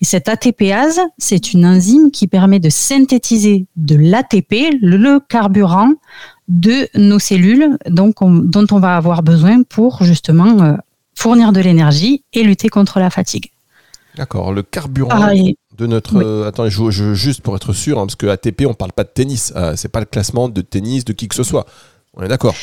Et 0.00 0.04
cette 0.04 0.28
ATPase, 0.28 1.00
c'est 1.18 1.52
une 1.52 1.66
enzyme 1.66 2.10
qui 2.10 2.28
permet 2.28 2.60
de 2.60 2.70
synthétiser 2.70 3.66
de 3.76 3.96
l'ATP, 3.96 4.78
le 4.80 5.20
carburant 5.20 5.92
de 6.48 6.88
nos 6.94 7.18
cellules 7.18 7.76
donc 7.88 8.16
dont 8.20 8.66
on 8.70 8.78
va 8.78 8.96
avoir 8.96 9.22
besoin 9.22 9.62
pour 9.62 10.04
justement 10.04 10.62
euh, 10.62 10.74
fournir 11.14 11.52
de 11.52 11.60
l'énergie 11.60 12.22
et 12.32 12.42
lutter 12.44 12.68
contre 12.68 13.00
la 13.00 13.10
fatigue. 13.10 13.50
D'accord, 14.16 14.52
le 14.52 14.62
carburant 14.62 15.28
de 15.76 15.86
notre... 15.86 16.16
Euh, 16.16 16.48
attends, 16.48 16.68
je, 16.68 17.14
juste 17.14 17.40
pour 17.42 17.56
être 17.56 17.72
sûr, 17.72 17.98
hein, 17.98 18.06
parce 18.06 18.16
que 18.16 18.26
ATP, 18.26 18.64
on 18.66 18.74
parle 18.74 18.92
pas 18.92 19.04
de 19.04 19.10
tennis, 19.12 19.52
euh, 19.56 19.74
c'est 19.76 19.88
pas 19.90 20.00
le 20.00 20.06
classement 20.06 20.48
de 20.48 20.60
tennis 20.60 21.04
de 21.04 21.12
qui 21.12 21.28
que 21.28 21.34
ce 21.34 21.42
soit. 21.42 21.66
On 22.14 22.22
est 22.22 22.28
d'accord 22.28 22.54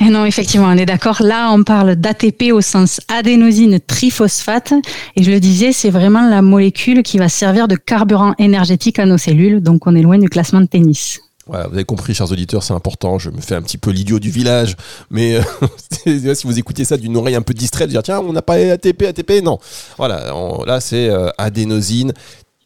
et 0.00 0.10
non, 0.10 0.24
effectivement, 0.24 0.66
on 0.66 0.76
est 0.76 0.84
d'accord. 0.84 1.22
Là, 1.22 1.52
on 1.52 1.62
parle 1.62 1.94
d'ATP 1.94 2.50
au 2.52 2.60
sens 2.60 3.00
adénosine 3.06 3.78
triphosphate. 3.78 4.74
Et 5.14 5.22
je 5.22 5.30
le 5.30 5.38
disais, 5.38 5.70
c'est 5.70 5.90
vraiment 5.90 6.28
la 6.28 6.42
molécule 6.42 7.04
qui 7.04 7.18
va 7.18 7.28
servir 7.28 7.68
de 7.68 7.76
carburant 7.76 8.34
énergétique 8.38 8.98
à 8.98 9.06
nos 9.06 9.16
cellules. 9.16 9.60
Donc, 9.60 9.86
on 9.86 9.94
est 9.94 10.02
loin 10.02 10.18
du 10.18 10.28
classement 10.28 10.60
de 10.60 10.66
tennis. 10.66 11.20
Vous 11.46 11.54
avez 11.54 11.84
compris, 11.84 12.12
chers 12.12 12.32
auditeurs, 12.32 12.64
c'est 12.64 12.74
important. 12.74 13.18
Je 13.18 13.30
me 13.30 13.40
fais 13.40 13.54
un 13.54 13.62
petit 13.62 13.78
peu 13.78 13.90
l'idiot 13.90 14.18
du 14.18 14.30
village, 14.30 14.76
mais 15.10 15.36
euh, 15.36 16.34
si 16.34 16.46
vous 16.46 16.58
écoutez 16.58 16.84
ça 16.84 16.96
d'une 16.96 17.16
oreille 17.16 17.36
un 17.36 17.42
peu 17.42 17.54
distraite, 17.54 17.88
dire 17.88 18.02
tiens, 18.02 18.18
on 18.18 18.32
n'a 18.32 18.42
pas 18.42 18.54
ATP, 18.54 19.04
ATP, 19.04 19.44
non. 19.44 19.58
Voilà, 19.96 20.34
là 20.66 20.80
c'est 20.80 21.08
euh, 21.08 21.28
adénosine, 21.38 22.12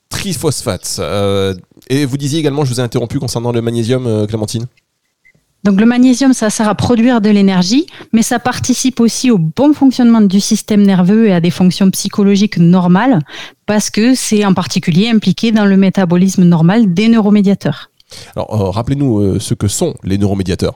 triphosphate. 0.08 0.96
Euh, 0.98 1.54
et 1.90 2.06
vous 2.06 2.16
disiez 2.16 2.38
également, 2.38 2.64
je 2.64 2.72
vous 2.72 2.80
ai 2.80 2.82
interrompu 2.82 3.18
concernant 3.18 3.52
le 3.52 3.60
magnésium, 3.60 4.26
Clémentine. 4.26 4.66
Donc 5.62 5.78
le 5.78 5.84
magnésium, 5.84 6.32
ça 6.32 6.48
sert 6.48 6.68
à 6.68 6.74
produire 6.74 7.20
de 7.20 7.28
l'énergie, 7.28 7.84
mais 8.14 8.22
ça 8.22 8.38
participe 8.38 8.98
aussi 8.98 9.30
au 9.30 9.36
bon 9.36 9.74
fonctionnement 9.74 10.22
du 10.22 10.40
système 10.40 10.82
nerveux 10.82 11.28
et 11.28 11.34
à 11.34 11.40
des 11.40 11.50
fonctions 11.50 11.90
psychologiques 11.90 12.56
normales, 12.56 13.18
parce 13.66 13.90
que 13.90 14.14
c'est 14.14 14.46
en 14.46 14.54
particulier 14.54 15.10
impliqué 15.10 15.52
dans 15.52 15.66
le 15.66 15.76
métabolisme 15.76 16.44
normal 16.44 16.94
des 16.94 17.08
neuromédiateurs. 17.08 17.89
Alors, 18.36 18.60
euh, 18.60 18.70
rappelez-nous 18.70 19.20
euh, 19.20 19.38
ce 19.38 19.54
que 19.54 19.68
sont 19.68 19.94
les 20.02 20.18
neuromédiateurs. 20.18 20.74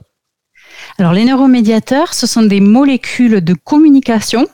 Alors, 0.99 1.13
les 1.13 1.25
neuromédiateurs, 1.25 2.15
ce 2.15 2.27
sont 2.27 2.43
des 2.43 2.61
molécules 2.61 3.43
de 3.43 3.55
communication 3.55 4.47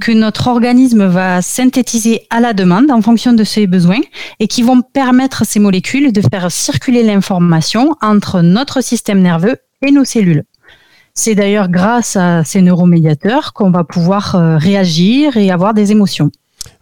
que 0.00 0.12
notre 0.12 0.46
organisme 0.46 1.06
va 1.06 1.42
synthétiser 1.42 2.26
à 2.30 2.40
la 2.40 2.52
demande 2.52 2.90
en 2.90 3.02
fonction 3.02 3.32
de 3.32 3.44
ses 3.44 3.66
besoins 3.66 4.00
et 4.38 4.46
qui 4.46 4.62
vont 4.62 4.80
permettre 4.80 5.44
ces 5.44 5.58
molécules 5.58 6.12
de 6.12 6.22
faire 6.22 6.50
circuler 6.52 7.02
l'information 7.02 7.96
entre 8.00 8.40
notre 8.42 8.80
système 8.80 9.20
nerveux 9.20 9.56
et 9.82 9.90
nos 9.90 10.04
cellules. 10.04 10.44
C'est 11.14 11.34
d'ailleurs 11.34 11.68
grâce 11.68 12.14
à 12.14 12.44
ces 12.44 12.62
neuromédiateurs 12.62 13.52
qu'on 13.52 13.72
va 13.72 13.82
pouvoir 13.82 14.36
euh, 14.36 14.56
réagir 14.56 15.36
et 15.36 15.50
avoir 15.50 15.74
des 15.74 15.90
émotions. 15.90 16.30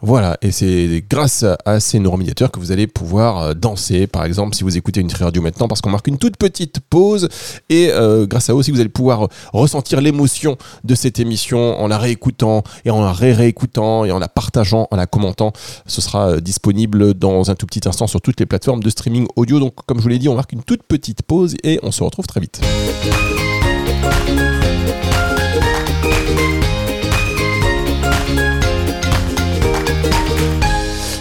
Voilà, 0.02 0.36
et 0.42 0.52
c'est 0.52 1.02
grâce 1.08 1.44
à 1.64 1.80
ces 1.80 1.98
neuromédiateurs 1.98 2.50
que 2.50 2.60
vous 2.60 2.70
allez 2.70 2.86
pouvoir 2.86 3.38
euh, 3.38 3.54
danser, 3.54 4.06
par 4.06 4.24
exemple, 4.24 4.54
si 4.54 4.62
vous 4.62 4.76
écoutez 4.76 5.00
une 5.00 5.12
radio 5.12 5.40
maintenant, 5.40 5.68
parce 5.68 5.80
qu'on 5.80 5.90
marque 5.90 6.06
une 6.06 6.18
toute 6.18 6.36
petite 6.36 6.80
pause, 6.80 7.28
et 7.70 7.90
euh, 7.90 8.26
grâce 8.26 8.50
à 8.50 8.52
eux 8.52 8.56
aussi, 8.56 8.70
vous 8.70 8.80
allez 8.80 8.88
pouvoir 8.88 9.28
ressentir 9.52 10.00
l'émotion 10.00 10.56
de 10.84 10.94
cette 10.94 11.18
émission 11.18 11.80
en 11.80 11.88
la 11.88 11.98
réécoutant, 11.98 12.62
et 12.84 12.90
en 12.90 13.02
la 13.02 13.12
ré-réécoutant, 13.12 14.04
et 14.04 14.12
en 14.12 14.18
la 14.18 14.28
partageant, 14.28 14.86
en 14.90 14.96
la 14.96 15.06
commentant. 15.06 15.52
Ce 15.86 16.00
sera 16.00 16.28
euh, 16.28 16.40
disponible 16.40 17.14
dans 17.14 17.50
un 17.50 17.54
tout 17.54 17.66
petit 17.66 17.88
instant 17.88 18.06
sur 18.06 18.20
toutes 18.20 18.38
les 18.40 18.46
plateformes 18.46 18.82
de 18.82 18.90
streaming 18.90 19.26
audio. 19.36 19.58
Donc, 19.58 19.74
comme 19.86 19.98
je 19.98 20.02
vous 20.02 20.08
l'ai 20.08 20.18
dit, 20.18 20.28
on 20.28 20.34
marque 20.34 20.52
une 20.52 20.62
toute 20.62 20.82
petite 20.82 21.22
pause, 21.22 21.56
et 21.64 21.80
on 21.82 21.90
se 21.90 22.02
retrouve 22.02 22.26
très 22.26 22.40
vite. 22.40 22.60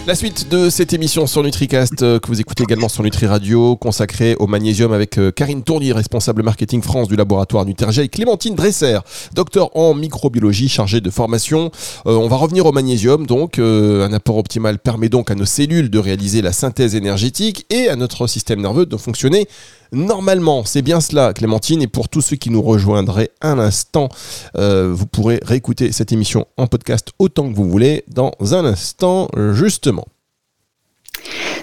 La 0.08 0.14
suite 0.14 0.50
de 0.50 0.70
cette 0.70 0.94
émission 0.94 1.26
sur 1.26 1.42
NutriCast 1.42 2.04
euh, 2.04 2.20
que 2.20 2.28
vous 2.28 2.40
écoutez 2.40 2.62
également 2.62 2.90
sur 2.90 3.02
Nutri 3.02 3.26
Radio, 3.26 3.76
consacrée 3.76 4.36
au 4.36 4.46
magnésium 4.46 4.94
avec 4.94 5.18
euh, 5.18 5.32
Karine 5.32 5.64
Tournier, 5.64 5.94
responsable 5.94 6.44
marketing 6.44 6.84
France 6.84 7.08
du 7.08 7.16
laboratoire 7.16 7.66
Nutergia 7.66 8.04
et 8.04 8.08
Clémentine 8.08 8.54
Dresser, 8.54 9.00
docteur 9.34 9.76
en 9.76 9.96
microbiologie 9.96 10.70
chargée 10.70 11.02
de 11.02 11.10
formation. 11.10 11.72
Euh, 12.06 12.12
on 12.18 12.28
va 12.28 12.36
revenir 12.36 12.68
au 12.68 12.72
magnésium, 12.72 13.26
donc 13.26 13.58
un 13.58 14.14
apport 14.14 14.38
optimal 14.38 14.78
permet 14.78 15.10
donc 15.10 15.32
à 15.32 15.36
nos 15.36 15.46
cellules 15.46 15.90
de 15.90 15.98
réaliser 15.98 16.44
la 16.44 16.52
synthèse 16.52 16.94
énergétique 16.94 17.66
et 17.72 17.90
à 17.90 17.96
notre 17.96 18.28
système 18.28 18.62
nerveux 18.62 18.86
de 18.86 18.98
fonctionner 18.98 19.48
normalement. 19.92 20.64
C'est 20.66 20.82
bien 20.82 21.02
cela, 21.02 21.34
Clémentine. 21.34 21.82
Et 21.82 21.88
pour 21.88 22.10
tous 22.10 22.22
ceux 22.22 22.36
qui 22.36 22.50
nous 22.50 22.62
rejoindraient 22.62 23.32
un 23.42 23.60
instant, 23.60 24.10
vous 24.56 25.06
pourrez 25.06 25.40
réécouter 25.44 25.92
cette 25.92 26.12
émission 26.12 26.48
en 26.58 26.68
podcast 26.68 27.10
autant 27.20 27.50
que 27.50 27.56
vous 27.56 27.70
voulez 27.70 28.04
dans 28.08 28.32
un 28.54 28.66
instant, 28.66 29.28
justement. 29.54 30.06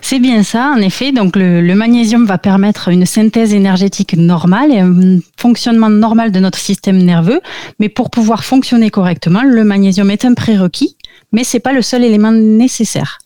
C'est 0.05 0.19
bien 0.19 0.43
ça, 0.43 0.75
en 0.77 0.81
effet. 0.81 1.13
Donc 1.13 1.37
le, 1.37 1.75
magnésium 1.75 2.27
va 2.27 2.37
permettre 2.37 2.89
une 2.89 3.07
synthèse 3.07 3.55
énergétique 3.55 4.15
normale 4.15 4.73
et 4.73 4.81
un 4.81 5.21
fonctionnement 5.39 5.89
normal 5.89 6.33
de 6.33 6.41
notre 6.41 6.59
système 6.59 6.99
nerveux. 6.99 7.41
Mais 7.79 7.89
pour 7.89 8.11
pouvoir 8.11 8.45
fonctionner 8.45 8.91
correctement, 8.91 9.43
le 9.43 9.65
magnésium 9.65 10.11
est 10.11 10.25
un 10.25 10.35
prérequis, 10.35 10.97
mais 11.33 11.45
c'est 11.45 11.61
pas 11.61 11.73
le 11.73 11.83
seul 11.83 12.05
élément 12.05 12.33
nécessaire. 12.33 13.19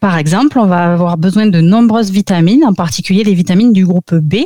Par 0.00 0.18
exemple, 0.18 0.58
on 0.58 0.66
va 0.66 0.92
avoir 0.92 1.16
besoin 1.16 1.46
de 1.46 1.60
nombreuses 1.60 2.10
vitamines, 2.10 2.64
en 2.64 2.74
particulier 2.74 3.24
les 3.24 3.34
vitamines 3.34 3.72
du 3.72 3.84
groupe 3.86 4.14
B. 4.14 4.36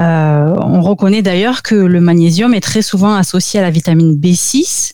Euh, 0.00 0.54
on 0.58 0.80
reconnaît 0.80 1.22
d'ailleurs 1.22 1.62
que 1.62 1.74
le 1.74 2.00
magnésium 2.00 2.54
est 2.54 2.60
très 2.60 2.82
souvent 2.82 3.14
associé 3.14 3.60
à 3.60 3.62
la 3.62 3.70
vitamine 3.70 4.14
B6, 4.14 4.92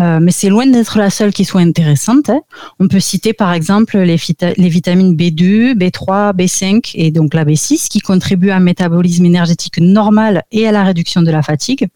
euh, 0.00 0.18
mais 0.20 0.32
c'est 0.32 0.48
loin 0.48 0.66
d'être 0.66 0.98
la 0.98 1.10
seule 1.10 1.32
qui 1.32 1.44
soit 1.44 1.60
intéressante. 1.60 2.30
Hein. 2.30 2.40
On 2.80 2.88
peut 2.88 2.98
citer 2.98 3.34
par 3.34 3.52
exemple 3.52 3.98
les, 3.98 4.16
les, 4.56 4.68
vitamines 4.68 5.14
B2, 5.14 5.74
B3, 5.74 6.34
B5 6.34 6.92
et 6.94 7.10
donc 7.10 7.34
la 7.34 7.44
B6 7.44 7.88
qui 7.88 8.00
contribuent 8.00 8.50
à 8.50 8.56
un 8.56 8.60
métabolisme 8.60 9.24
énergétique 9.26 9.78
normal 9.78 10.42
et 10.50 10.66
à 10.66 10.72
la 10.72 10.82
réduction 10.82 11.22
de 11.22 11.30
la 11.30 11.42
fatigue. 11.42 11.88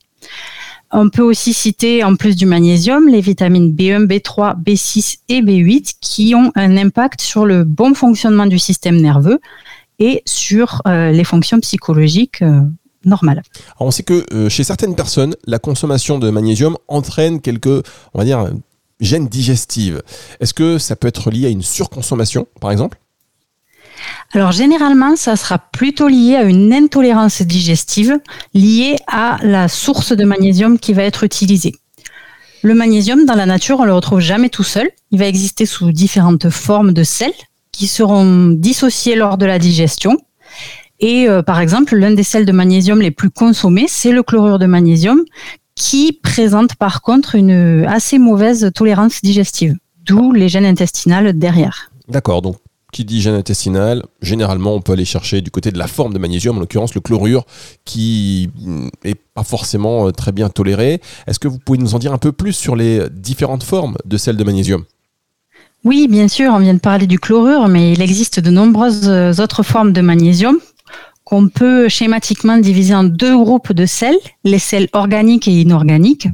On 0.99 1.11
peut 1.11 1.23
aussi 1.23 1.53
citer, 1.53 2.03
en 2.05 2.17
plus 2.17 2.37
du 2.37 2.47
magnésium, 2.47 3.07
les 3.07 3.21
vitamines 3.21 3.71
B1, 3.71 4.07
B3, 4.07 4.57
B6 4.63 5.19
et 5.29 5.43
B8 5.43 5.97
qui 6.01 6.35
ont 6.35 6.51
un 6.55 6.75
impact 6.79 7.21
sur 7.21 7.45
le 7.45 7.65
bon 7.65 7.93
fonctionnement 7.93 8.47
du 8.47 8.59
système 8.59 8.97
nerveux 8.97 9.39
et 9.99 10.23
sur 10.25 10.81
euh, 10.89 11.11
les 11.11 11.25
fonctions 11.25 11.61
psychologiques 11.61 12.41
euh, 12.41 12.63
normal. 13.05 13.43
on 13.79 13.91
sait 13.91 14.05
que 14.05 14.25
euh, 14.33 14.49
chez 14.49 14.65
certaines 14.65 14.95
personnes, 14.95 15.35
la 15.47 15.59
consommation 15.59 16.19
de 16.19 16.31
magnésium 16.31 16.79
entraîne 16.89 17.43
quelques, 17.43 17.85
on 18.15 18.19
va 18.19 18.25
dire, 18.25 18.49
gènes 18.99 19.29
digestives. 19.29 20.03
Est-ce 20.41 20.55
que 20.55 20.79
ça 20.79 20.97
peut 20.97 21.09
être 21.09 21.31
lié 21.31 21.49
à 21.49 21.51
une 21.51 21.61
surconsommation, 21.61 22.49
par 22.59 22.71
exemple? 22.71 22.99
Alors 24.33 24.53
généralement, 24.53 25.17
ça 25.17 25.37
sera 25.37 25.59
plutôt 25.59 26.09
lié 26.09 26.37
à 26.37 26.43
une 26.43 26.73
intolérance 26.73 27.43
digestive 27.43 28.19
liée 28.55 28.97
à 29.07 29.39
la 29.43 29.69
source 29.69 30.13
de 30.13 30.25
magnésium 30.25 30.79
qui 30.79 30.93
va 30.93 31.03
être 31.03 31.25
utilisée. 31.25 31.75
Le 32.63 32.75
magnésium 32.75 33.25
dans 33.25 33.35
la 33.35 33.47
nature, 33.47 33.81
on 33.81 33.85
le 33.85 33.95
retrouve 33.95 34.21
jamais 34.21 34.49
tout 34.49 34.65
seul. 34.65 34.91
Il 35.11 35.19
va 35.19 35.27
exister 35.27 35.67
sous 35.67 35.93
différentes 35.93 36.51
formes 36.51 36.93
de 36.93 37.05
sels 37.05 37.33
qui 37.71 37.87
seront 37.87 38.49
dissociés 38.49 39.15
lors 39.15 39.39
de 39.39 39.47
la 39.47 39.59
digestion 39.59 40.17
et 41.01 41.29
euh, 41.29 41.43
par 41.43 41.61
exemple, 41.61 41.97
l'un 41.97 42.13
des 42.13 42.23
sels 42.23 42.47
de 42.47 42.53
magnésium 42.53 43.01
les 43.01 43.11
plus 43.11 43.31
consommés, 43.31 43.87
c'est 43.89 44.13
le 44.13 44.23
chlorure 44.23 44.59
de 44.59 44.67
magnésium, 44.67 45.23
qui 45.75 46.19
présente 46.23 46.75
par 46.77 47.03
contre 47.03 47.35
une 47.35 47.85
assez 47.87 48.19
mauvaise 48.19 48.71
tolérance 48.75 49.21
digestive, 49.23 49.77
d'où 50.05 50.33
les 50.33 50.49
gènes 50.49 50.65
intestinales 50.65 51.39
derrière. 51.39 51.91
D'accord, 52.09 52.41
donc 52.41 52.57
qui 52.97 53.05
dit 53.05 53.21
gène 53.21 53.35
intestinal, 53.35 54.03
généralement 54.23 54.75
on 54.75 54.81
peut 54.81 54.93
aller 54.93 55.05
chercher 55.05 55.43
du 55.43 55.51
côté 55.51 55.71
de 55.71 55.77
la 55.77 55.87
forme 55.87 56.15
de 56.15 56.19
magnésium, 56.19 56.57
en 56.57 56.61
l'occurrence 56.61 56.95
le 56.95 57.03
chlorure, 57.03 57.45
qui 57.85 58.49
est 59.05 59.21
pas 59.35 59.43
forcément 59.43 60.09
euh, 60.09 60.13
très 60.13 60.33
bien 60.33 60.49
toléré. 60.49 61.03
Est-ce 61.27 61.39
que 61.39 61.47
vous 61.47 61.59
pouvez 61.59 61.77
nous 61.77 61.95
en 61.95 61.99
dire 61.99 62.15
un 62.15 62.19
peu 62.19 62.33
plus 62.33 62.55
sur 62.55 62.75
les 62.75 63.03
différentes 63.11 63.65
formes 63.65 63.99
de 64.07 64.17
sels 64.17 64.39
de 64.39 64.45
magnésium? 64.45 64.85
Oui, 65.85 66.09
bien 66.09 66.27
sûr, 66.27 66.55
on 66.55 66.59
vient 66.59 66.73
de 66.73 66.79
parler 66.79 67.07
du 67.07 67.19
chlorure, 67.19 67.69
mais 67.69 67.93
il 67.93 68.01
existe 68.01 68.41
de 68.41 68.49
nombreuses 68.49 69.11
euh, 69.11 69.35
autres 69.43 69.63
formes 69.63 69.93
de 69.93 70.01
magnésium 70.01 70.57
qu'on 71.25 71.49
peut 71.49 71.91
schématiquement 71.91 72.57
diviser 72.57 72.95
en 72.95 73.05
deux 73.05 73.37
groupes 73.37 73.75
de 73.75 73.85
sels, 73.85 74.17
les 74.45 74.59
sels 74.59 74.89
organiques 74.95 75.49
et 75.49 75.61
inorganiques. 75.61 76.29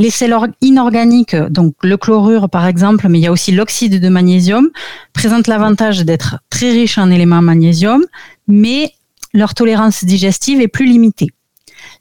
Les 0.00 0.08
sels 0.08 0.34
inorganiques, 0.62 1.36
donc 1.36 1.74
le 1.82 1.98
chlorure 1.98 2.48
par 2.48 2.66
exemple, 2.66 3.06
mais 3.10 3.18
il 3.18 3.22
y 3.22 3.26
a 3.26 3.32
aussi 3.32 3.52
l'oxyde 3.52 4.00
de 4.00 4.08
magnésium, 4.08 4.70
présentent 5.12 5.46
l'avantage 5.46 6.06
d'être 6.06 6.38
très 6.48 6.70
riches 6.70 6.96
en 6.96 7.10
éléments 7.10 7.42
magnésium, 7.42 8.02
mais 8.48 8.94
leur 9.34 9.52
tolérance 9.52 10.02
digestive 10.02 10.62
est 10.62 10.68
plus 10.68 10.86
limitée. 10.86 11.28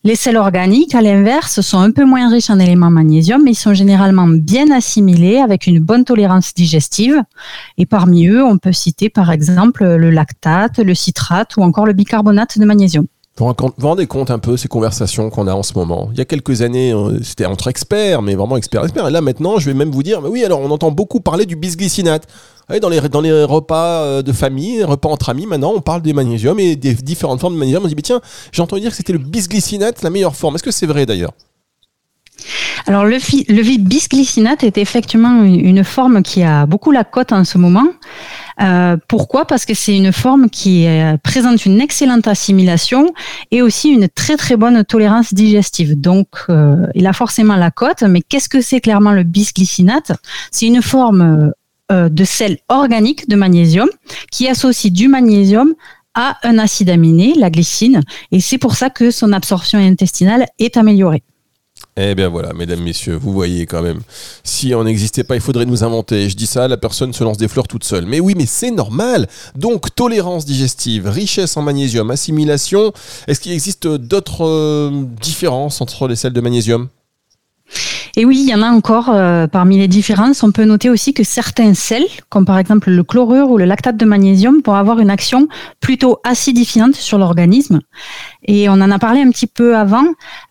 Les 0.05 0.15
sels 0.15 0.37
organiques, 0.37 0.95
à 0.95 1.01
l'inverse, 1.01 1.59
sont 1.59 1.79
un 1.79 1.91
peu 1.91 2.05
moins 2.05 2.29
riches 2.29 2.49
en 2.49 2.57
éléments 2.57 2.89
magnésium, 2.89 3.43
mais 3.43 3.51
ils 3.51 3.55
sont 3.55 3.73
généralement 3.73 4.29
bien 4.29 4.71
assimilés 4.71 5.39
avec 5.39 5.67
une 5.67 5.79
bonne 5.79 6.05
tolérance 6.05 6.53
digestive. 6.53 7.21
Et 7.77 7.85
parmi 7.85 8.27
eux, 8.27 8.45
on 8.45 8.57
peut 8.57 8.71
citer 8.71 9.09
par 9.09 9.29
exemple 9.29 9.83
le 9.83 10.09
lactate, 10.09 10.79
le 10.79 10.95
citrate 10.95 11.57
ou 11.57 11.63
encore 11.63 11.85
le 11.85 11.91
bicarbonate 11.91 12.59
de 12.59 12.63
magnésium. 12.63 13.07
Vous 13.39 13.45
vous 13.77 13.87
rendez 13.87 14.05
compte 14.05 14.31
un 14.31 14.39
peu 14.39 14.57
ces 14.57 14.67
conversations 14.67 15.29
qu'on 15.29 15.47
a 15.47 15.53
en 15.53 15.63
ce 15.63 15.71
moment 15.73 16.09
Il 16.11 16.17
y 16.17 16.21
a 16.21 16.25
quelques 16.25 16.61
années, 16.61 16.91
euh, 16.91 17.19
c'était 17.23 17.45
entre 17.45 17.69
experts, 17.69 18.21
mais 18.21 18.35
vraiment 18.35 18.57
experts, 18.57 18.83
experts. 18.83 19.07
Et 19.07 19.11
là 19.11 19.21
maintenant, 19.21 19.59
je 19.59 19.67
vais 19.67 19.73
même 19.73 19.91
vous 19.91 20.03
dire, 20.03 20.21
mais 20.21 20.27
oui, 20.27 20.43
alors 20.43 20.59
on 20.59 20.69
entend 20.69 20.91
beaucoup 20.91 21.21
parler 21.21 21.45
du 21.45 21.55
bisglycinate. 21.55 22.27
dans, 22.81 22.89
les, 22.89 22.99
dans 23.07 23.21
les 23.21 23.45
repas 23.45 24.03
euh, 24.03 24.21
de 24.21 24.33
famille, 24.33 24.83
repas 24.83 25.07
entre 25.07 25.29
amis, 25.29 25.45
maintenant, 25.45 25.71
on 25.73 25.79
parle 25.79 26.01
des 26.01 26.11
magnésiums 26.11 26.59
et 26.59 26.75
des 26.75 26.93
différentes 26.95 27.39
formes 27.39 27.53
de 27.53 27.59
magnésium. 27.59 27.81
On 27.85 27.87
dit, 27.87 27.95
mais 27.95 28.01
tiens, 28.01 28.19
j'ai 28.51 28.61
entendu 28.61 28.81
dire 28.81 28.91
que 28.91 28.97
c'était 28.97 29.13
le 29.13 29.19
bisglycinate 29.19 30.01
la 30.01 30.09
meilleure 30.09 30.35
forme. 30.35 30.55
Est-ce 30.55 30.63
que 30.63 30.71
c'est 30.71 30.87
vrai 30.87 31.05
d'ailleurs? 31.05 31.31
Alors 32.87 33.05
le, 33.05 33.17
le 33.17 33.77
bisglycinate 33.77 34.63
est 34.63 34.77
effectivement 34.77 35.43
une 35.43 35.83
forme 35.83 36.23
qui 36.23 36.43
a 36.43 36.65
beaucoup 36.65 36.91
la 36.91 37.03
cote 37.03 37.31
en 37.31 37.43
ce 37.43 37.57
moment. 37.57 37.85
Euh, 38.61 38.97
pourquoi? 39.07 39.45
Parce 39.45 39.65
que 39.65 39.73
c'est 39.73 39.95
une 39.95 40.11
forme 40.11 40.49
qui 40.49 40.87
euh, 40.87 41.17
présente 41.17 41.65
une 41.65 41.79
excellente 41.79 42.27
assimilation 42.27 43.13
et 43.51 43.61
aussi 43.61 43.89
une 43.89 44.09
très 44.09 44.37
très 44.37 44.57
bonne 44.57 44.83
tolérance 44.83 45.33
digestive. 45.33 45.99
Donc, 45.99 46.27
euh, 46.49 46.85
il 46.95 47.07
a 47.07 47.13
forcément 47.13 47.55
la 47.55 47.71
cote. 47.71 48.03
Mais 48.03 48.21
qu'est-ce 48.21 48.49
que 48.49 48.61
c'est 48.61 48.81
clairement 48.81 49.11
le 49.11 49.23
bisglycinate? 49.23 50.11
C'est 50.51 50.67
une 50.67 50.81
forme 50.81 51.51
de 51.91 52.23
sel 52.23 52.59
organique 52.67 53.27
de 53.29 53.35
magnésium 53.35 53.89
qui 54.31 54.47
associe 54.47 54.93
du 54.93 55.07
magnésium 55.07 55.73
à 56.13 56.37
un 56.43 56.59
acide 56.59 56.89
aminé, 56.91 57.33
la 57.35 57.49
glycine, 57.49 58.01
et 58.31 58.39
c'est 58.39 58.57
pour 58.57 58.75
ça 58.75 58.89
que 58.89 59.09
son 59.09 59.31
absorption 59.33 59.79
intestinale 59.79 60.45
est 60.59 60.77
améliorée. 60.77 61.23
Eh 62.01 62.15
bien 62.15 62.29
voilà, 62.29 62.53
mesdames, 62.53 62.79
messieurs, 62.79 63.17
vous 63.21 63.33
voyez 63.33 63.65
quand 63.65 63.81
même, 63.81 63.99
si 64.45 64.73
on 64.73 64.85
n'existait 64.85 65.25
pas, 65.25 65.35
il 65.35 65.41
faudrait 65.41 65.65
nous 65.65 65.83
inventer. 65.83 66.29
Je 66.29 66.37
dis 66.37 66.47
ça, 66.47 66.69
la 66.69 66.77
personne 66.77 67.11
se 67.11 67.25
lance 67.25 67.37
des 67.37 67.49
fleurs 67.49 67.67
toute 67.67 67.83
seule. 67.83 68.05
Mais 68.05 68.21
oui, 68.21 68.35
mais 68.37 68.45
c'est 68.45 68.71
normal. 68.71 69.27
Donc, 69.55 69.93
tolérance 69.95 70.45
digestive, 70.45 71.09
richesse 71.09 71.57
en 71.57 71.61
magnésium, 71.61 72.09
assimilation. 72.09 72.93
Est-ce 73.27 73.41
qu'il 73.41 73.51
existe 73.51 73.85
d'autres 73.85 74.45
euh, 74.45 75.03
différences 75.21 75.81
entre 75.81 76.07
les 76.07 76.15
sels 76.15 76.31
de 76.31 76.39
magnésium? 76.39 76.87
Et 78.15 78.25
oui, 78.25 78.39
il 78.41 78.49
y 78.49 78.55
en 78.55 78.61
a 78.61 78.69
encore 78.69 79.09
euh, 79.09 79.47
parmi 79.47 79.77
les 79.77 79.87
différences. 79.87 80.43
On 80.43 80.51
peut 80.51 80.65
noter 80.65 80.89
aussi 80.89 81.13
que 81.13 81.23
certains 81.23 81.73
sels, 81.73 82.07
comme 82.29 82.45
par 82.45 82.57
exemple 82.57 82.89
le 82.89 83.03
chlorure 83.03 83.51
ou 83.51 83.57
le 83.57 83.65
lactate 83.65 83.97
de 83.97 84.05
magnésium, 84.05 84.61
vont 84.65 84.73
avoir 84.73 84.99
une 84.99 85.09
action 85.09 85.47
plutôt 85.79 86.19
acidifiante 86.23 86.95
sur 86.95 87.17
l'organisme. 87.17 87.81
Et 88.43 88.69
on 88.69 88.73
en 88.73 88.89
a 88.91 88.99
parlé 88.99 89.21
un 89.21 89.29
petit 89.29 89.47
peu 89.47 89.75
avant. 89.75 90.05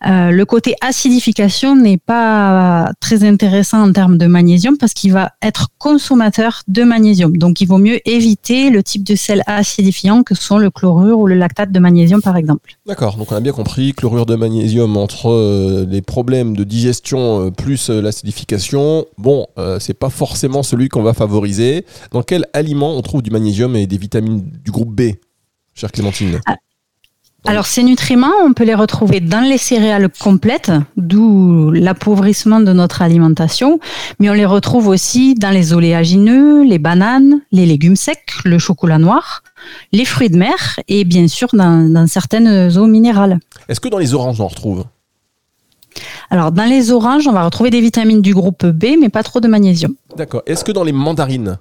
Euh, 0.07 0.31
le 0.31 0.45
côté 0.45 0.75
acidification 0.81 1.75
n'est 1.75 1.97
pas 1.97 2.91
très 2.99 3.23
intéressant 3.23 3.81
en 3.81 3.91
termes 3.91 4.17
de 4.17 4.27
magnésium 4.27 4.77
parce 4.77 4.93
qu'il 4.93 5.11
va 5.11 5.31
être 5.41 5.69
consommateur 5.77 6.61
de 6.67 6.83
magnésium. 6.83 7.35
Donc, 7.37 7.61
il 7.61 7.67
vaut 7.67 7.77
mieux 7.77 7.99
éviter 8.07 8.69
le 8.69 8.83
type 8.83 9.03
de 9.03 9.15
sel 9.15 9.43
acidifiant 9.47 10.23
que 10.23 10.35
sont 10.35 10.57
le 10.57 10.69
chlorure 10.69 11.19
ou 11.19 11.27
le 11.27 11.35
lactate 11.35 11.71
de 11.71 11.79
magnésium, 11.79 12.21
par 12.21 12.37
exemple. 12.37 12.77
D'accord. 12.85 13.17
Donc, 13.17 13.31
on 13.31 13.35
a 13.35 13.41
bien 13.41 13.53
compris 13.53 13.93
chlorure 13.93 14.25
de 14.25 14.35
magnésium 14.35 14.95
entre 14.97 15.29
euh, 15.29 15.85
les 15.89 16.01
problèmes 16.01 16.55
de 16.55 16.63
digestion 16.63 17.51
plus 17.51 17.89
euh, 17.89 18.01
l'acidification, 18.01 19.05
bon, 19.17 19.47
euh, 19.57 19.79
c'est 19.79 19.93
pas 19.93 20.09
forcément 20.09 20.63
celui 20.63 20.89
qu'on 20.89 21.03
va 21.03 21.13
favoriser. 21.13 21.85
Dans 22.11 22.23
quel 22.23 22.45
aliment 22.53 22.95
on 22.95 23.01
trouve 23.01 23.21
du 23.21 23.31
magnésium 23.31 23.75
et 23.75 23.87
des 23.87 23.97
vitamines 23.97 24.49
du 24.63 24.71
groupe 24.71 24.89
B, 24.89 25.13
chère 25.73 25.91
Clémentine? 25.91 26.39
Ah, 26.45 26.55
alors 27.45 27.65
ces 27.65 27.83
nutriments, 27.83 28.33
on 28.45 28.53
peut 28.53 28.65
les 28.65 28.75
retrouver 28.75 29.21
dans 29.21 29.41
les 29.41 29.57
céréales 29.57 30.09
complètes, 30.19 30.71
d'où 30.97 31.71
l'appauvrissement 31.71 32.59
de 32.59 32.73
notre 32.73 33.01
alimentation, 33.01 33.79
mais 34.19 34.29
on 34.29 34.33
les 34.33 34.45
retrouve 34.45 34.87
aussi 34.87 35.35
dans 35.35 35.49
les 35.49 35.73
oléagineux, 35.73 36.63
les 36.63 36.79
bananes, 36.79 37.41
les 37.51 37.65
légumes 37.65 37.95
secs, 37.95 38.33
le 38.43 38.59
chocolat 38.59 38.97
noir, 38.97 39.43
les 39.93 40.05
fruits 40.05 40.29
de 40.29 40.37
mer 40.37 40.79
et 40.87 41.05
bien 41.05 41.27
sûr 41.27 41.47
dans, 41.53 41.91
dans 41.91 42.07
certaines 42.07 42.77
eaux 42.77 42.87
minérales. 42.87 43.39
Est-ce 43.67 43.79
que 43.79 43.89
dans 43.89 43.99
les 43.99 44.13
oranges 44.13 44.39
on 44.39 44.43
en 44.43 44.47
retrouve? 44.47 44.85
Alors, 46.29 46.51
dans 46.51 46.65
les 46.65 46.91
oranges, 46.91 47.27
on 47.27 47.31
va 47.31 47.43
retrouver 47.43 47.71
des 47.71 47.81
vitamines 47.81 48.21
du 48.21 48.33
groupe 48.33 48.65
B, 48.65 48.95
mais 48.99 49.09
pas 49.09 49.23
trop 49.23 49.39
de 49.39 49.47
magnésium. 49.47 49.95
D'accord. 50.15 50.43
Est-ce 50.45 50.63
que 50.63 50.71
dans 50.71 50.83
les 50.83 50.91
mandarines, 50.91 51.57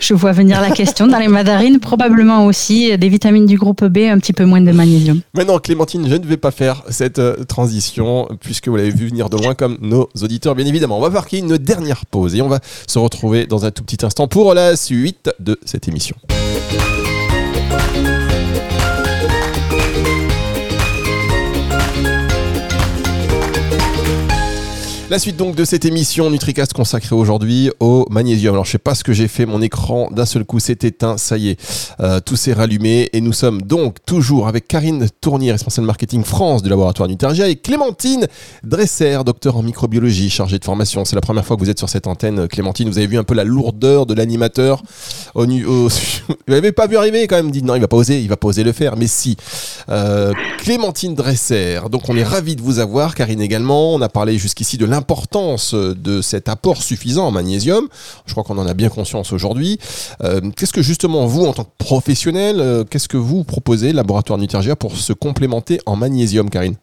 je 0.00 0.14
vois 0.14 0.32
venir 0.32 0.60
la 0.60 0.70
question. 0.70 1.06
Dans 1.06 1.18
les 1.18 1.28
mandarines, 1.28 1.78
probablement 1.78 2.46
aussi 2.46 2.96
des 2.96 3.08
vitamines 3.08 3.46
du 3.46 3.56
groupe 3.56 3.84
B, 3.84 3.98
un 3.98 4.18
petit 4.18 4.32
peu 4.32 4.44
moins 4.44 4.60
de 4.60 4.72
magnésium. 4.72 5.20
Maintenant, 5.34 5.58
Clémentine, 5.58 6.08
je 6.08 6.16
ne 6.16 6.26
vais 6.26 6.36
pas 6.36 6.50
faire 6.50 6.82
cette 6.90 7.18
euh, 7.18 7.44
transition 7.44 8.28
puisque 8.40 8.68
vous 8.68 8.76
l'avez 8.76 8.90
vu 8.90 9.08
venir 9.08 9.30
de 9.30 9.36
loin 9.36 9.54
comme 9.54 9.78
nos 9.80 10.08
auditeurs, 10.22 10.54
bien 10.54 10.66
évidemment. 10.66 10.98
On 10.98 11.02
va 11.02 11.10
marquer 11.10 11.38
une 11.38 11.56
dernière 11.58 12.06
pause 12.06 12.34
et 12.34 12.42
on 12.42 12.48
va 12.48 12.60
se 12.86 12.98
retrouver 12.98 13.46
dans 13.46 13.64
un 13.64 13.70
tout 13.70 13.84
petit 13.84 14.04
instant 14.04 14.28
pour 14.28 14.54
la 14.54 14.76
suite 14.76 15.30
de 15.38 15.58
cette 15.64 15.88
émission. 15.88 16.16
La 25.10 25.18
suite 25.18 25.36
donc 25.36 25.56
de 25.56 25.64
cette 25.64 25.84
émission 25.84 26.30
NutriCast 26.30 26.72
consacrée 26.72 27.16
aujourd'hui 27.16 27.68
au 27.80 28.06
magnésium. 28.10 28.54
Alors 28.54 28.64
je 28.64 28.70
sais 28.70 28.78
pas 28.78 28.94
ce 28.94 29.02
que 29.02 29.12
j'ai 29.12 29.26
fait, 29.26 29.44
mon 29.44 29.60
écran 29.60 30.08
d'un 30.12 30.24
seul 30.24 30.44
coup 30.44 30.60
s'est 30.60 30.78
éteint, 30.82 31.18
ça 31.18 31.36
y 31.36 31.48
est, 31.48 31.60
euh, 31.98 32.20
tout 32.20 32.36
s'est 32.36 32.52
rallumé 32.52 33.10
et 33.12 33.20
nous 33.20 33.32
sommes 33.32 33.60
donc 33.60 33.96
toujours 34.06 34.46
avec 34.46 34.68
Karine 34.68 35.08
Tournier, 35.20 35.50
responsable 35.50 35.88
marketing 35.88 36.22
France 36.22 36.62
du 36.62 36.68
laboratoire 36.68 37.08
Nutergia 37.08 37.48
et 37.48 37.56
Clémentine 37.56 38.28
Dresser, 38.62 39.18
docteur 39.26 39.56
en 39.56 39.64
microbiologie, 39.64 40.30
chargée 40.30 40.60
de 40.60 40.64
formation. 40.64 41.04
C'est 41.04 41.16
la 41.16 41.22
première 41.22 41.44
fois 41.44 41.56
que 41.56 41.62
vous 41.62 41.70
êtes 41.70 41.80
sur 41.80 41.88
cette 41.88 42.06
antenne, 42.06 42.46
Clémentine. 42.46 42.88
Vous 42.88 42.98
avez 42.98 43.08
vu 43.08 43.18
un 43.18 43.24
peu 43.24 43.34
la 43.34 43.42
lourdeur 43.42 44.06
de 44.06 44.14
l'animateur. 44.14 44.80
Au, 45.34 45.44
au, 45.44 45.88
vous 46.28 46.34
l'avez 46.46 46.70
pas 46.70 46.86
vu 46.86 46.96
arriver 46.96 47.26
quand 47.26 47.34
même. 47.34 47.50
Dit 47.50 47.64
non, 47.64 47.74
il 47.74 47.80
va 47.80 47.88
pas 47.88 47.96
oser, 47.96 48.20
il 48.20 48.28
va 48.28 48.36
pas 48.36 48.46
oser 48.46 48.62
le 48.62 48.70
faire. 48.70 48.96
Mais 48.96 49.08
si, 49.08 49.36
euh, 49.88 50.32
Clémentine 50.58 51.16
Dresser. 51.16 51.80
Donc 51.90 52.08
on 52.08 52.16
est 52.16 52.22
ravi 52.22 52.54
de 52.54 52.62
vous 52.62 52.78
avoir, 52.78 53.16
Karine 53.16 53.40
également. 53.40 53.92
On 53.94 54.00
a 54.02 54.08
parlé 54.08 54.38
jusqu'ici 54.38 54.78
de 54.78 54.86
l'importance 55.00 55.74
de 55.74 56.20
cet 56.20 56.50
apport 56.50 56.82
suffisant 56.82 57.26
en 57.28 57.30
magnésium. 57.30 57.88
Je 58.26 58.32
crois 58.32 58.44
qu'on 58.44 58.58
en 58.58 58.66
a 58.66 58.74
bien 58.74 58.90
conscience 58.90 59.32
aujourd'hui. 59.32 59.78
Euh, 60.22 60.42
qu'est-ce 60.54 60.74
que 60.74 60.82
justement 60.82 61.24
vous, 61.24 61.46
en 61.46 61.54
tant 61.54 61.64
que 61.64 61.70
professionnel, 61.78 62.56
euh, 62.60 62.84
qu'est-ce 62.84 63.08
que 63.08 63.16
vous 63.16 63.42
proposez, 63.42 63.94
laboratoire 63.94 64.38
Nutergia, 64.38 64.76
pour 64.76 64.96
se 64.96 65.14
complémenter 65.14 65.80
en 65.86 65.96
magnésium, 65.96 66.50
Karine? 66.50 66.76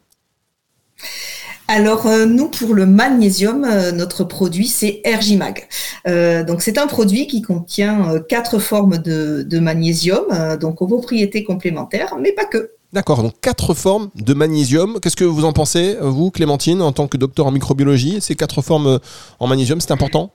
Alors 1.68 2.08
euh, 2.08 2.26
nous 2.26 2.48
pour 2.48 2.74
le 2.74 2.88
magnésium, 2.88 3.68
notre 3.94 4.24
produit 4.24 4.68
c'est 4.68 5.02
Ergimag. 5.04 5.68
Donc 6.06 6.62
c'est 6.62 6.78
un 6.80 6.88
produit 6.88 7.28
qui 7.28 7.42
contient 7.42 8.20
quatre 8.28 8.58
formes 8.58 8.98
de 8.98 9.60
magnésium, 9.60 10.26
donc 10.60 10.82
aux 10.82 10.88
propriétés 10.88 11.44
complémentaires, 11.44 12.16
mais 12.20 12.32
pas 12.32 12.46
que. 12.46 12.72
D'accord, 12.94 13.22
donc 13.22 13.34
quatre 13.42 13.74
formes 13.74 14.10
de 14.16 14.34
magnésium. 14.34 15.00
Qu'est-ce 15.02 15.18
que 15.18 15.26
vous 15.26 15.46
en 15.46 15.54
pensez, 15.54 15.98
vous, 16.02 16.32
Clémentine, 16.32 16.82
en 16.82 16.92
tant 16.92 17.08
que 17.08 17.18
docteur 17.18 17.46
en 17.46 17.52
microbiologie? 17.52 18.20
Ces 18.22 18.36
quatre 18.36 18.62
formes 18.62 19.00
en 19.40 19.48
magnésium, 19.48 19.82
c'est 19.82 19.92
important? 19.92 20.32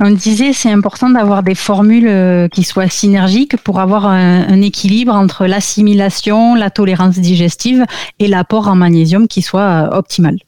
On 0.00 0.10
disait 0.10 0.52
c'est 0.52 0.70
important 0.70 1.10
d'avoir 1.10 1.42
des 1.42 1.54
formules 1.54 2.48
qui 2.50 2.62
soient 2.62 2.88
synergiques 2.88 3.56
pour 3.56 3.80
avoir 3.80 4.06
un, 4.06 4.42
un 4.46 4.62
équilibre 4.62 5.14
entre 5.14 5.46
l'assimilation, 5.46 6.54
la 6.54 6.70
tolérance 6.70 7.18
digestive 7.18 7.84
et 8.18 8.28
l'apport 8.28 8.68
en 8.68 8.76
magnésium 8.76 9.26
qui 9.26 9.42
soit 9.42 9.88
optimal. 9.92 10.38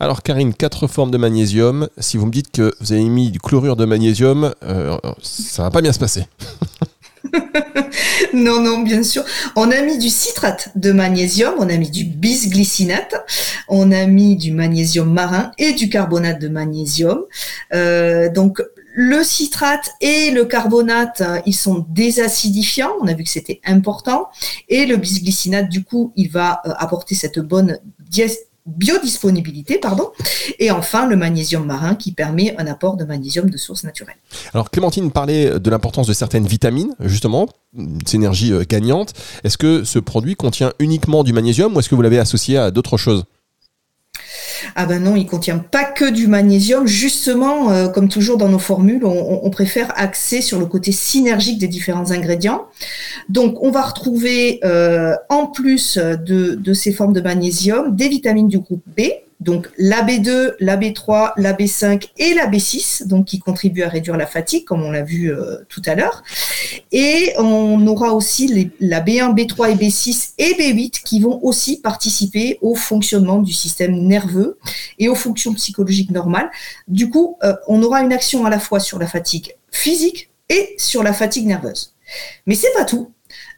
Alors 0.00 0.22
Karine, 0.22 0.54
quatre 0.54 0.86
formes 0.86 1.10
de 1.10 1.18
magnésium. 1.18 1.88
Si 1.98 2.16
vous 2.16 2.26
me 2.26 2.30
dites 2.30 2.50
que 2.52 2.72
vous 2.80 2.92
avez 2.92 3.04
mis 3.04 3.30
du 3.30 3.40
chlorure 3.40 3.76
de 3.76 3.84
magnésium, 3.84 4.52
euh, 4.62 4.96
ça 5.22 5.64
va 5.64 5.70
pas 5.70 5.80
bien 5.80 5.92
se 5.92 5.98
passer. 5.98 6.26
non, 8.34 8.60
non, 8.60 8.80
bien 8.80 9.02
sûr. 9.02 9.24
On 9.56 9.70
a 9.70 9.80
mis 9.82 9.98
du 9.98 10.08
citrate 10.08 10.70
de 10.76 10.92
magnésium, 10.92 11.54
on 11.58 11.68
a 11.68 11.76
mis 11.76 11.90
du 11.90 12.04
bisglycinate, 12.04 13.14
on 13.68 13.92
a 13.92 14.06
mis 14.06 14.36
du 14.36 14.52
magnésium 14.52 15.12
marin 15.12 15.52
et 15.58 15.72
du 15.72 15.88
carbonate 15.88 16.40
de 16.40 16.48
magnésium. 16.48 17.22
Euh, 17.72 18.30
donc 18.30 18.62
le 18.94 19.22
citrate 19.22 19.90
et 20.00 20.30
le 20.32 20.44
carbonate, 20.44 21.22
ils 21.46 21.54
sont 21.54 21.86
désacidifiants. 21.88 22.92
On 23.00 23.06
a 23.06 23.14
vu 23.14 23.22
que 23.22 23.30
c'était 23.30 23.60
important. 23.64 24.28
Et 24.68 24.86
le 24.86 24.96
bisglycinate, 24.96 25.68
du 25.68 25.84
coup, 25.84 26.12
il 26.16 26.30
va 26.30 26.62
euh, 26.66 26.72
apporter 26.78 27.14
cette 27.14 27.38
bonne 27.38 27.78
biodisponibilité, 28.68 29.78
pardon, 29.78 30.10
et 30.58 30.70
enfin 30.70 31.06
le 31.06 31.16
magnésium 31.16 31.64
marin 31.64 31.94
qui 31.94 32.12
permet 32.12 32.54
un 32.58 32.66
apport 32.66 32.96
de 32.96 33.04
magnésium 33.04 33.50
de 33.50 33.56
source 33.56 33.84
naturelle. 33.84 34.16
Alors 34.54 34.70
Clémentine 34.70 35.10
parlait 35.10 35.58
de 35.58 35.70
l'importance 35.70 36.06
de 36.06 36.12
certaines 36.12 36.46
vitamines, 36.46 36.94
justement, 37.00 37.48
énergie 38.12 38.52
euh, 38.52 38.64
gagnante. 38.68 39.14
Est-ce 39.44 39.58
que 39.58 39.84
ce 39.84 39.98
produit 39.98 40.36
contient 40.36 40.72
uniquement 40.78 41.24
du 41.24 41.32
magnésium 41.32 41.74
ou 41.74 41.80
est-ce 41.80 41.88
que 41.88 41.94
vous 41.94 42.02
l'avez 42.02 42.18
associé 42.18 42.58
à 42.58 42.70
d'autres 42.70 42.96
choses? 42.96 43.24
Ah 44.74 44.86
ben 44.86 45.02
non, 45.02 45.16
il 45.16 45.26
contient 45.26 45.58
pas 45.58 45.84
que 45.84 46.10
du 46.10 46.26
magnésium. 46.26 46.86
Justement, 46.86 47.70
euh, 47.70 47.88
comme 47.88 48.08
toujours 48.08 48.36
dans 48.36 48.48
nos 48.48 48.58
formules, 48.58 49.04
on, 49.04 49.50
préfère 49.50 49.92
axer 49.96 50.40
sur 50.40 50.58
le 50.58 50.66
côté 50.66 50.92
synergique 50.92 51.58
des 51.58 51.68
différents 51.68 52.10
ingrédients. 52.10 52.66
Donc, 53.28 53.62
on 53.62 53.70
va 53.70 53.82
retrouver 53.82 54.60
euh, 54.64 55.14
en 55.28 55.46
plus 55.46 55.98
de 55.98 56.72
ces 56.74 56.92
formes 56.92 57.12
de 57.12 57.20
magnésium 57.20 57.96
des 57.96 58.08
vitamines 58.08 58.48
du 58.48 58.58
groupe 58.58 58.82
B, 58.96 59.02
donc 59.40 59.68
la 59.78 60.02
B2, 60.02 60.54
la 60.58 60.76
B3, 60.76 61.32
la 61.36 61.52
B5 61.52 62.08
et 62.18 62.34
la 62.34 62.48
B6, 62.48 63.06
donc 63.06 63.26
qui 63.26 63.38
contribuent 63.38 63.84
à 63.84 63.88
réduire 63.88 64.16
la 64.16 64.26
fatigue, 64.26 64.64
comme 64.64 64.82
on 64.82 64.90
l'a 64.90 65.02
vu 65.02 65.32
euh, 65.32 65.58
tout 65.68 65.82
à 65.86 65.94
l'heure. 65.94 66.24
Et 66.90 67.32
on 67.38 67.86
aura 67.86 68.14
aussi 68.14 68.72
la 68.80 69.00
B1, 69.00 69.34
B3 69.34 69.72
et 69.72 69.74
B6 69.76 70.32
et 70.38 70.54
B8 70.54 71.02
qui 71.04 71.20
vont 71.20 71.38
aussi 71.44 71.80
participer 71.80 72.58
au 72.62 72.74
fonctionnement 72.74 73.38
du 73.38 73.52
système 73.52 73.92
nerveux 73.92 74.58
et 74.98 75.08
aux 75.08 75.14
fonctions 75.14 75.54
psychologiques 75.54 76.10
normales. 76.10 76.50
Du 76.88 77.08
coup, 77.08 77.36
euh, 77.44 77.54
on 77.68 77.80
aura 77.84 78.02
une 78.02 78.12
action 78.12 78.44
à 78.44 78.50
la 78.50 78.58
fois 78.58 78.80
sur 78.80 78.98
la 78.98 79.06
fatigue 79.06 79.54
physique 79.70 80.30
et 80.48 80.74
sur 80.78 81.04
la 81.04 81.12
fatigue 81.12 81.46
nerveuse. 81.46 81.94
Mais 82.46 82.56
c'est 82.56 82.72
pas 82.72 82.84
tout. 82.84 83.12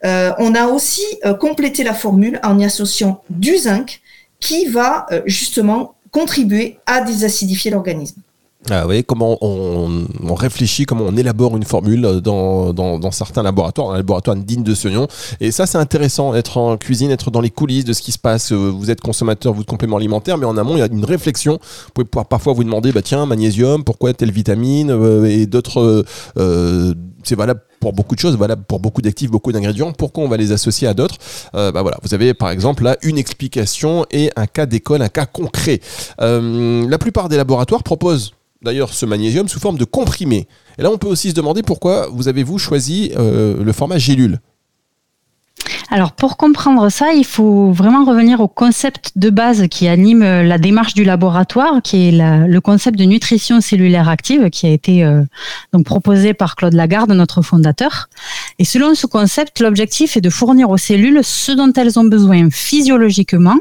Euh, 0.05 0.33
on 0.39 0.55
a 0.55 0.67
aussi 0.67 1.05
complété 1.39 1.85
la 1.85 1.95
formule 1.95 2.41
en 2.43 2.59
y 2.59 2.65
associant 2.65 3.23
du 3.31 3.57
zinc, 3.57 4.01
qui 4.41 4.67
va 4.67 5.07
euh, 5.13 5.23
justement 5.27 5.95
contribuer 6.11 6.79
à 6.87 7.03
désacidifier 7.03 7.71
l'organisme. 7.71 8.21
Ah 8.69 8.87
oui, 8.87 9.03
comment 9.05 9.39
on, 9.41 10.35
réfléchit, 10.35 10.85
comment 10.85 11.07
on 11.09 11.17
élabore 11.17 11.57
une 11.57 11.65
formule 11.65 12.03
dans, 12.23 12.75
dans, 12.75 12.99
dans 12.99 13.11
certains 13.11 13.43
laboratoires, 13.43 13.93
un 13.93 13.97
laboratoire 13.97 14.37
digne 14.37 14.63
de 14.63 14.75
ce 14.75 14.89
nom. 14.89 15.09
Et 15.41 15.51
ça, 15.51 15.65
c'est 15.65 15.79
intéressant, 15.79 16.35
être 16.35 16.59
en 16.59 16.77
cuisine, 16.77 17.11
être 17.11 17.31
dans 17.31 17.41
les 17.41 17.49
coulisses 17.49 17.87
de 17.87 17.95
ce 17.95 18.03
qui 18.03 18.13
se 18.13 18.19
passe. 18.19 18.53
Vous 18.53 18.91
êtes 18.91 19.01
consommateur, 19.01 19.55
vous 19.55 19.63
de 19.63 19.67
compléments 19.67 19.97
alimentaires, 19.97 20.37
mais 20.37 20.45
en 20.45 20.59
amont, 20.59 20.77
il 20.77 20.81
y 20.81 20.83
a 20.83 20.87
une 20.87 21.07
réflexion. 21.07 21.55
Vous 21.55 21.93
pouvez 21.95 22.05
pouvoir 22.05 22.27
parfois 22.27 22.53
vous 22.53 22.65
demander, 22.65 22.93
bah 22.93 23.03
tiens, 23.03 23.25
magnésium, 23.25 23.83
pourquoi 23.83 24.13
telle 24.13 24.31
vitamine 24.31 24.91
euh, 24.91 25.25
et 25.25 25.47
d'autres. 25.47 26.05
Euh, 26.37 26.95
c'est 27.25 27.37
valable 27.37 27.63
pour 27.81 27.93
beaucoup 27.95 28.15
de 28.15 28.21
choses, 28.21 28.39
pour 28.69 28.79
beaucoup 28.79 29.03
d'actifs, 29.03 29.31
beaucoup 29.31 29.53
d'ingrédients. 29.53 29.93
Pourquoi 29.93 30.23
on 30.23 30.29
va 30.29 30.37
les 30.37 30.53
associer 30.53 30.87
à 30.87 30.95
d'autres? 30.95 31.17
Euh, 31.55 31.73
bah 31.73 31.83
voilà, 31.83 31.99
Vous 32.03 32.15
avez 32.15 32.35
par 32.35 32.51
exemple 32.51 32.85
là 32.85 32.97
une 33.03 33.19
explication 33.19 34.07
et 34.11 34.31
un 34.37 34.47
cas 34.47 34.67
d'école, 34.67 35.03
un 35.03 35.09
cas 35.09 35.27
concret. 35.27 35.81
Euh, 36.21 36.87
la 36.89 36.99
plupart 36.99 37.29
des 37.29 37.37
laboratoires 37.37 37.83
proposent 37.83 38.33
d'ailleurs 38.63 38.93
ce 38.93 39.07
magnésium 39.07 39.49
sous 39.49 39.59
forme 39.59 39.79
de 39.79 39.85
comprimé. 39.85 40.47
Et 40.79 40.83
là, 40.83 40.91
on 40.91 40.99
peut 40.99 41.09
aussi 41.09 41.31
se 41.31 41.35
demander 41.35 41.63
pourquoi 41.63 42.09
vous 42.13 42.29
avez-vous 42.29 42.59
choisi 42.59 43.13
euh, 43.17 43.63
le 43.63 43.73
format 43.73 43.99
gélule 43.99 44.39
alors 45.93 46.13
pour 46.13 46.37
comprendre 46.37 46.89
ça, 46.89 47.13
il 47.15 47.25
faut 47.25 47.73
vraiment 47.73 48.05
revenir 48.05 48.41
au 48.41 48.47
concept 48.47 49.11
de 49.17 49.29
base 49.29 49.67
qui 49.69 49.89
anime 49.89 50.23
euh, 50.23 50.45
la 50.45 50.57
démarche 50.57 50.95
du 50.95 51.03
laboratoire, 51.03 51.83
qui 51.83 52.09
est 52.09 52.13
le 52.13 52.61
concept 52.61 52.97
de 52.97 53.05
nutrition 53.05 53.61
cellulaire 53.61 54.09
active, 54.09 54.51
qui 54.51 54.67
a 54.67 54.71
été 54.71 55.05
euh, 55.05 55.23
donc 55.73 55.85
proposé 55.85 56.33
par 56.33 56.55
Claude 56.55 56.75
Lagarde, 56.75 57.11
notre 57.11 57.43
fondateur. 57.43 58.09
Et 58.61 58.65
selon 58.65 58.95
ce 58.95 59.09
concept, 59.09 59.59
l'objectif 59.59 60.17
est 60.17 60.21
de 60.21 60.31
fournir 60.31 60.71
aux 60.71 60.77
cellules 60.77 61.25
ce 61.25 61.51
dont 61.51 61.73
elles 61.73 61.99
ont 61.99 62.05
besoin 62.05 62.51
physiologiquement 62.51 63.57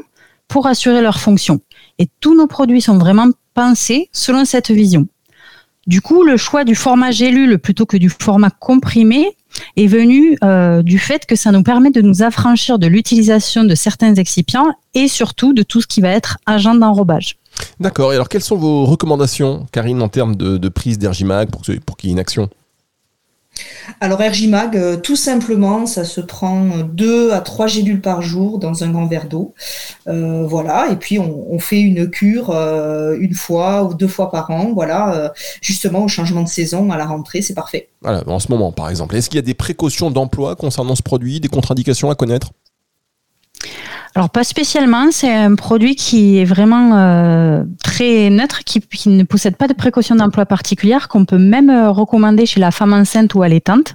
pour 0.46 0.68
assurer 0.68 1.02
leur 1.02 1.18
fonction. 1.18 1.60
Et 1.98 2.08
tous 2.20 2.36
nos 2.36 2.46
produits 2.46 2.80
sont 2.80 2.98
vraiment 2.98 3.26
pensés 3.54 4.08
selon 4.12 4.44
cette 4.44 4.70
vision. 4.70 5.08
Du 5.88 6.00
coup, 6.00 6.22
le 6.22 6.36
choix 6.36 6.62
du 6.62 6.76
format 6.76 7.10
gélule 7.10 7.58
plutôt 7.58 7.86
que 7.86 7.96
du 7.96 8.08
format 8.08 8.50
comprimé 8.50 9.36
est 9.76 9.86
venu 9.86 10.36
euh, 10.42 10.82
du 10.82 10.98
fait 10.98 11.26
que 11.26 11.36
ça 11.36 11.52
nous 11.52 11.62
permet 11.62 11.90
de 11.90 12.00
nous 12.00 12.22
affranchir 12.22 12.78
de 12.78 12.86
l'utilisation 12.86 13.64
de 13.64 13.74
certains 13.74 14.14
excipients 14.14 14.66
et 14.94 15.08
surtout 15.08 15.52
de 15.52 15.62
tout 15.62 15.80
ce 15.80 15.86
qui 15.86 16.00
va 16.00 16.10
être 16.10 16.38
agent 16.46 16.74
d'enrobage. 16.74 17.36
D'accord. 17.78 18.12
Et 18.12 18.14
alors, 18.14 18.28
quelles 18.28 18.42
sont 18.42 18.56
vos 18.56 18.86
recommandations, 18.86 19.66
Karine, 19.72 20.00
en 20.02 20.08
termes 20.08 20.36
de, 20.36 20.68
prise 20.68 20.98
d'Ergimag 20.98 21.50
pour, 21.50 21.62
pour 21.84 21.96
qu'il 21.96 22.08
y 22.08 22.12
ait 22.12 22.14
une 22.14 22.20
action? 22.20 22.48
Alors 24.00 24.22
Ergimag, 24.22 24.76
euh, 24.76 24.96
tout 24.96 25.16
simplement, 25.16 25.86
ça 25.86 26.04
se 26.04 26.20
prend 26.20 26.78
deux 26.78 27.32
à 27.32 27.40
trois 27.40 27.66
gélules 27.66 28.00
par 28.00 28.22
jour 28.22 28.58
dans 28.58 28.84
un 28.84 28.90
grand 28.90 29.06
verre 29.06 29.28
d'eau. 29.28 29.54
Euh, 30.08 30.46
voilà, 30.46 30.88
et 30.90 30.96
puis 30.96 31.18
on, 31.18 31.58
fait 31.58 31.80
une 31.80 32.08
cure 32.08 32.50
euh, 32.50 33.16
une 33.20 33.34
fois 33.34 33.84
ou 33.84 33.94
deux 33.94 34.08
fois 34.08 34.30
par 34.30 34.50
an. 34.50 34.72
Voilà, 34.74 35.14
euh, 35.14 35.28
justement 35.60 36.04
au 36.04 36.08
changement 36.08 36.42
de 36.42 36.48
saison, 36.48 36.90
à 36.90 36.96
la 36.96 37.06
rentrée, 37.06 37.42
c'est 37.42 37.54
parfait. 37.54 37.88
Voilà, 38.02 38.22
en 38.26 38.38
ce 38.38 38.50
moment 38.50 38.72
par 38.72 38.88
exemple. 38.88 39.16
Est-ce 39.16 39.28
qu'il 39.28 39.36
y 39.36 39.40
a 39.40 39.42
des 39.42 39.54
précautions 39.54 40.10
d'emploi 40.10 40.56
concernant 40.56 40.94
ce 40.94 41.02
produit, 41.02 41.40
des 41.40 41.48
contre-indications 41.48 42.10
à 42.10 42.14
connaître? 42.14 42.52
Alors 44.14 44.30
pas 44.30 44.42
spécialement, 44.42 45.12
c'est 45.12 45.32
un 45.32 45.54
produit 45.54 45.94
qui 45.94 46.38
est 46.38 46.44
vraiment 46.44 46.96
euh, 46.96 47.62
très 47.82 48.28
neutre, 48.28 48.64
qui, 48.64 48.80
ne 49.08 49.22
possède 49.22 49.56
pas 49.56 49.68
de 49.68 49.72
précautions 49.72 50.16
d'emploi 50.16 50.46
particulières, 50.46 51.08
qu'on 51.08 51.24
peut 51.24 51.38
même 51.38 51.70
euh, 51.70 51.90
recommander 51.90 52.44
chez 52.44 52.58
la 52.58 52.72
femme 52.72 52.92
enceinte 52.92 53.34
ou 53.34 53.42
allaitante. 53.42 53.94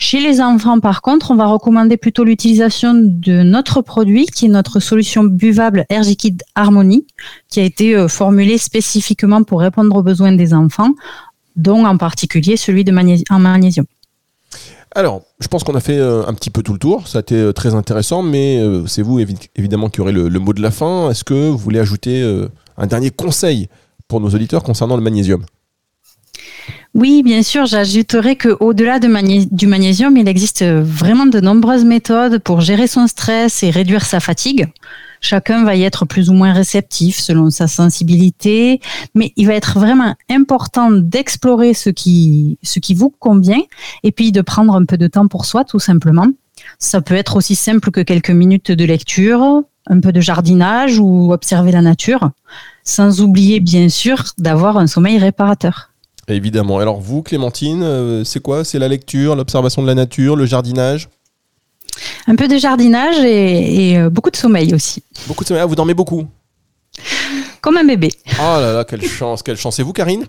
Chez 0.00 0.18
les 0.18 0.40
enfants, 0.40 0.80
par 0.80 1.00
contre, 1.00 1.30
on 1.30 1.36
va 1.36 1.46
recommander 1.46 1.96
plutôt 1.96 2.24
l'utilisation 2.24 2.94
de 2.94 3.44
notre 3.44 3.82
produit, 3.82 4.26
qui 4.26 4.46
est 4.46 4.48
notre 4.48 4.80
solution 4.80 5.22
buvable 5.22 5.84
Ergikid 5.88 6.42
Harmony, 6.56 7.06
qui 7.48 7.60
a 7.60 7.62
été 7.62 7.94
euh, 7.94 8.08
formulée 8.08 8.58
spécifiquement 8.58 9.44
pour 9.44 9.60
répondre 9.60 9.94
aux 9.94 10.02
besoins 10.02 10.32
des 10.32 10.52
enfants, 10.52 10.90
dont 11.54 11.86
en 11.86 11.96
particulier 11.96 12.56
celui 12.56 12.82
de 12.82 12.90
magnésium. 12.90 13.86
Alors, 14.94 15.22
je 15.40 15.48
pense 15.48 15.64
qu'on 15.64 15.74
a 15.74 15.80
fait 15.80 15.98
euh, 15.98 16.26
un 16.26 16.34
petit 16.34 16.50
peu 16.50 16.62
tout 16.62 16.72
le 16.72 16.78
tour. 16.78 17.08
Ça 17.08 17.18
a 17.18 17.20
été 17.22 17.34
euh, 17.34 17.52
très 17.52 17.74
intéressant, 17.74 18.22
mais 18.22 18.62
c'est 18.86 19.02
vous 19.02 19.20
évidemment 19.56 19.88
qui 19.88 20.00
aurez 20.00 20.12
le, 20.12 20.28
mot 20.38 20.52
de 20.52 20.62
la 20.62 20.70
fin. 20.70 21.10
Est-ce 21.10 21.24
que 21.24 21.48
vous 21.48 21.58
voulez 21.58 21.80
ajouter 21.80 22.22
un 22.76 22.86
dernier 22.86 23.10
conseil 23.10 23.68
pour 24.08 24.20
nos 24.20 24.28
auditeurs 24.28 24.62
concernant 24.62 24.96
le 24.96 25.02
magnésium? 25.02 25.44
Oui, 26.94 27.22
bien 27.22 27.42
sûr, 27.42 27.64
j'ajouterais 27.64 28.36
qu'au-delà 28.36 28.98
de 28.98 29.54
du 29.54 29.66
magnésium, 29.66 30.16
il 30.16 30.28
existe 30.28 30.62
vraiment 30.62 31.24
de 31.24 31.40
nombreuses 31.40 31.84
méthodes 31.84 32.38
pour 32.38 32.60
gérer 32.60 32.86
son 32.86 33.06
stress 33.06 33.62
et 33.62 33.70
réduire 33.70 34.04
sa 34.04 34.20
fatigue. 34.20 34.68
Chacun 35.22 35.64
va 35.64 35.76
y 35.76 35.84
être 35.84 36.04
plus 36.04 36.30
ou 36.30 36.34
moins 36.34 36.52
réceptif 36.52 37.18
selon 37.20 37.48
sa 37.50 37.68
sensibilité, 37.68 38.80
mais 39.14 39.32
il 39.36 39.46
va 39.46 39.54
être 39.54 39.78
vraiment 39.78 40.16
important 40.28 40.90
d'explorer 40.90 41.74
ce 41.74 41.90
qui, 41.90 42.58
ce 42.64 42.80
qui 42.80 42.92
vous 42.92 43.08
convient 43.08 43.62
et 44.02 44.10
puis 44.10 44.32
de 44.32 44.40
prendre 44.40 44.74
un 44.74 44.84
peu 44.84 44.98
de 44.98 45.06
temps 45.06 45.28
pour 45.28 45.46
soi, 45.46 45.64
tout 45.64 45.78
simplement. 45.78 46.26
Ça 46.80 47.00
peut 47.00 47.14
être 47.14 47.36
aussi 47.36 47.54
simple 47.54 47.92
que 47.92 48.00
quelques 48.00 48.30
minutes 48.30 48.72
de 48.72 48.84
lecture, 48.84 49.62
un 49.86 50.00
peu 50.00 50.12
de 50.12 50.20
jardinage 50.20 50.98
ou 50.98 51.32
observer 51.32 51.70
la 51.70 51.82
nature, 51.82 52.30
sans 52.82 53.20
oublier 53.20 53.60
bien 53.60 53.88
sûr 53.88 54.24
d'avoir 54.38 54.76
un 54.76 54.88
sommeil 54.88 55.18
réparateur. 55.18 55.90
Évidemment. 56.26 56.78
Alors 56.78 57.00
vous, 57.00 57.22
Clémentine, 57.22 57.82
euh, 57.82 58.24
c'est 58.24 58.40
quoi? 58.40 58.64
C'est 58.64 58.78
la 58.80 58.88
lecture, 58.88 59.36
l'observation 59.36 59.82
de 59.82 59.86
la 59.86 59.94
nature, 59.94 60.34
le 60.34 60.46
jardinage? 60.46 61.08
Un 62.26 62.36
peu 62.36 62.48
de 62.48 62.56
jardinage 62.56 63.18
et, 63.20 63.96
euh, 63.98 64.10
beaucoup 64.10 64.30
de 64.30 64.36
sommeil 64.36 64.74
aussi. 64.74 65.02
Beaucoup 65.26 65.44
de 65.44 65.48
sommeil. 65.48 65.62
Ah, 65.62 65.66
vous 65.66 65.74
dormez 65.74 65.94
beaucoup 65.94 66.26
Comme 67.60 67.76
un 67.76 67.84
bébé. 67.84 68.10
Oh 68.38 68.60
là 68.60 68.72
là, 68.72 68.84
quelle 68.84 69.04
chance, 69.04 69.42
quelle 69.42 69.56
chance. 69.56 69.78
Et 69.78 69.82
vous, 69.82 69.92
Karine? 69.92 70.26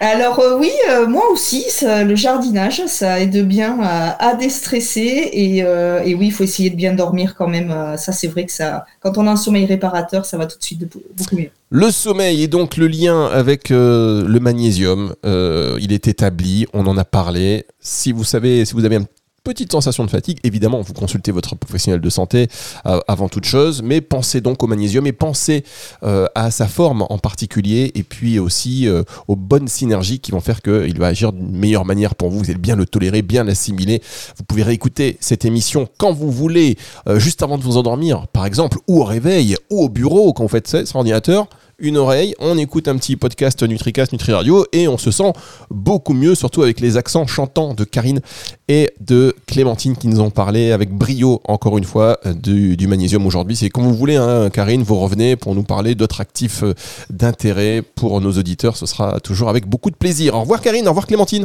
Alors 0.00 0.40
euh, 0.40 0.58
oui, 0.58 0.70
euh, 0.90 1.06
moi 1.06 1.24
aussi, 1.30 1.64
le 1.82 2.14
jardinage, 2.14 2.82
ça 2.86 3.20
aide 3.20 3.46
bien 3.46 3.78
à, 3.80 4.34
déstresser 4.34 5.30
euh, 5.62 6.02
et, 6.04 6.14
oui, 6.14 6.26
il 6.26 6.32
faut 6.32 6.44
essayer 6.44 6.70
de 6.70 6.76
bien 6.76 6.92
dormir 6.92 7.34
quand 7.36 7.48
même. 7.48 7.74
ça, 7.96 8.12
c'est 8.12 8.26
vrai 8.26 8.44
que 8.44 8.52
ça, 8.52 8.84
quand 9.00 9.16
on 9.18 9.26
a 9.26 9.30
un 9.30 9.36
sommeil 9.36 9.64
réparateur, 9.64 10.26
ça 10.26 10.36
va 10.36 10.46
tout 10.46 10.58
de 10.58 10.62
suite 10.62 10.84
beaucoup 11.16 11.36
mieux. 11.36 11.50
Le 11.70 11.90
sommeil 11.90 12.42
est 12.42 12.48
donc 12.48 12.76
le 12.76 12.86
lien 12.86 13.26
avec 13.26 13.70
le 13.70 14.38
magnésium. 14.40 15.14
il 15.24 15.92
est 15.92 16.08
établi, 16.08 16.66
on 16.74 16.86
en 16.86 16.96
a 16.98 17.04
parlé. 17.04 17.66
Si 17.80 18.12
vous 18.12 18.24
savez, 18.24 18.64
si 18.64 18.74
vous 18.74 18.84
avez 18.84 18.96
un 18.96 19.06
petite 19.46 19.70
sensation 19.70 20.04
de 20.04 20.10
fatigue. 20.10 20.40
Évidemment, 20.42 20.80
vous 20.80 20.92
consultez 20.92 21.30
votre 21.30 21.54
professionnel 21.54 22.00
de 22.00 22.10
santé 22.10 22.48
euh, 22.84 22.98
avant 23.06 23.28
toute 23.28 23.44
chose, 23.44 23.80
mais 23.80 24.00
pensez 24.00 24.40
donc 24.40 24.60
au 24.64 24.66
magnésium 24.66 25.06
et 25.06 25.12
pensez 25.12 25.62
euh, 26.02 26.26
à 26.34 26.50
sa 26.50 26.66
forme 26.66 27.06
en 27.10 27.18
particulier 27.18 27.92
et 27.94 28.02
puis 28.02 28.40
aussi 28.40 28.88
euh, 28.88 29.04
aux 29.28 29.36
bonnes 29.36 29.68
synergies 29.68 30.18
qui 30.18 30.32
vont 30.32 30.40
faire 30.40 30.62
qu'il 30.62 30.98
va 30.98 31.06
agir 31.06 31.32
d'une 31.32 31.56
meilleure 31.56 31.84
manière 31.84 32.16
pour 32.16 32.28
vous. 32.28 32.40
Vous 32.40 32.50
allez 32.50 32.58
bien 32.58 32.74
le 32.74 32.86
tolérer, 32.86 33.22
bien 33.22 33.44
l'assimiler. 33.44 34.02
Vous 34.36 34.42
pouvez 34.42 34.64
réécouter 34.64 35.16
cette 35.20 35.44
émission 35.44 35.88
quand 35.96 36.12
vous 36.12 36.32
voulez, 36.32 36.76
juste 37.14 37.44
avant 37.44 37.56
de 37.56 37.62
vous 37.62 37.76
endormir, 37.76 38.26
par 38.26 38.46
exemple, 38.46 38.78
ou 38.88 39.00
au 39.00 39.04
réveil, 39.04 39.56
ou 39.70 39.84
au 39.84 39.88
bureau 39.88 40.32
quand 40.32 40.42
vous 40.42 40.48
faites 40.48 40.66
ça 40.66 40.84
sur 40.84 40.96
ordinateur 40.96 41.48
une 41.78 41.96
oreille, 41.96 42.34
on 42.38 42.56
écoute 42.56 42.88
un 42.88 42.96
petit 42.96 43.16
podcast 43.16 43.62
NutriCast, 43.62 44.12
NutriRadio 44.12 44.66
et 44.72 44.88
on 44.88 44.96
se 44.96 45.10
sent 45.10 45.32
beaucoup 45.70 46.14
mieux, 46.14 46.34
surtout 46.34 46.62
avec 46.62 46.80
les 46.80 46.96
accents 46.96 47.26
chantants 47.26 47.74
de 47.74 47.84
Karine 47.84 48.20
et 48.68 48.90
de 49.00 49.34
Clémentine 49.46 49.96
qui 49.96 50.08
nous 50.08 50.20
ont 50.20 50.30
parlé 50.30 50.72
avec 50.72 50.90
brio, 50.90 51.42
encore 51.46 51.76
une 51.76 51.84
fois, 51.84 52.18
du, 52.24 52.86
magnésium 52.86 53.26
aujourd'hui. 53.26 53.56
C'est 53.56 53.68
comme 53.68 53.84
vous 53.84 53.94
voulez, 53.94 54.16
hein, 54.16 54.48
Karine, 54.50 54.82
vous 54.82 54.98
revenez 54.98 55.36
pour 55.36 55.54
nous 55.54 55.64
parler 55.64 55.94
d'autres 55.94 56.20
actifs 56.20 56.62
euh, 56.62 56.74
d'intérêt 57.10 57.82
pour 57.82 58.20
nos 58.20 58.32
auditeurs. 58.32 58.76
Ce 58.76 58.86
sera 58.86 59.20
toujours 59.20 59.48
avec 59.48 59.66
beaucoup 59.66 59.90
de 59.90 59.96
plaisir. 59.96 60.34
Au 60.34 60.40
revoir 60.40 60.60
Karine, 60.60 60.86
au 60.86 60.90
revoir 60.90 61.06
Clémentine. 61.06 61.44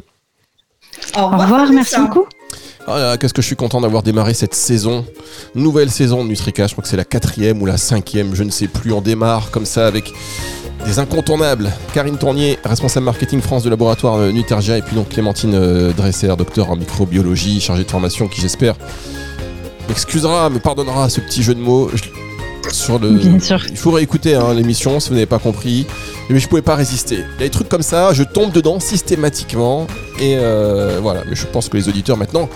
Au 1.17 1.28
revoir, 1.28 1.72
merci 1.72 2.00
beaucoup. 2.00 2.26
Ah 2.95 3.17
qu'est-ce 3.17 3.34
que 3.34 3.41
je 3.41 3.47
suis 3.47 3.56
content 3.56 3.82
d'avoir 3.82 4.04
démarré 4.04 4.34
cette 4.34 4.56
saison. 4.56 5.06
Nouvelle 5.56 5.89
saison 5.89 6.23
de 6.23 6.30
Nutrica, 6.30 6.67
je 6.67 6.73
crois 6.73 6.84
que 6.84 6.89
c'est 6.89 6.97
la 6.97 7.06
quatrième 7.06 7.62
ou 7.62 7.65
la 7.65 7.77
cinquième, 7.77 8.36
je 8.36 8.43
ne 8.43 8.51
sais 8.51 8.67
plus. 8.67 8.91
On 8.93 9.01
démarre 9.01 9.51
comme 9.51 9.65
ça 9.65 9.88
avec 9.88 10.12
des 10.86 10.99
incontournables. 10.99 11.71
Karine 11.93 12.17
Tournier, 12.17 12.58
responsable 12.63 13.06
marketing 13.06 13.41
France 13.41 13.63
de 13.63 13.69
laboratoire 13.69 14.15
euh, 14.15 14.32
Nutergia, 14.32 14.77
et 14.77 14.82
puis 14.82 14.95
donc 14.95 15.10
Clémentine 15.10 15.54
euh, 15.54 15.93
Dresser, 15.93 16.34
docteur 16.38 16.71
en 16.71 16.75
microbiologie, 16.75 17.60
chargée 17.62 17.84
de 17.84 17.91
formation, 17.91 18.27
qui 18.27 18.41
j'espère 18.41 18.75
m'excusera, 19.88 20.49
me 20.49 20.60
pardonnera 20.60 21.10
ce 21.10 21.21
petit 21.21 21.43
jeu 21.43 21.56
de 21.56 21.60
mots. 21.60 21.89
Sur 22.71 22.99
le... 22.99 23.10
Bien 23.10 23.39
sûr. 23.39 23.60
Il 23.69 23.75
faut 23.75 23.91
réécouter 23.91 24.36
hein, 24.36 24.54
l'émission 24.54 24.99
si 24.99 25.10
vous 25.10 25.15
n'avez 25.15 25.25
pas 25.25 25.39
compris. 25.39 25.86
Mais 26.30 26.39
je 26.39 26.47
pouvais 26.47 26.62
pas 26.62 26.75
résister. 26.75 27.15
Il 27.15 27.41
y 27.41 27.43
a 27.43 27.47
des 27.47 27.49
trucs 27.49 27.67
comme 27.67 27.82
ça, 27.82 28.13
je 28.13 28.23
tombe 28.23 28.51
dedans 28.51 28.80
systématiquement. 28.80 29.88
Et 30.19 30.36
euh, 30.38 30.99
voilà, 31.01 31.23
mais 31.27 31.36
je 31.36 31.45
pense 31.45 31.67
que 31.67 31.75
les 31.75 31.89
auditeurs 31.89 32.15
maintenant 32.15 32.47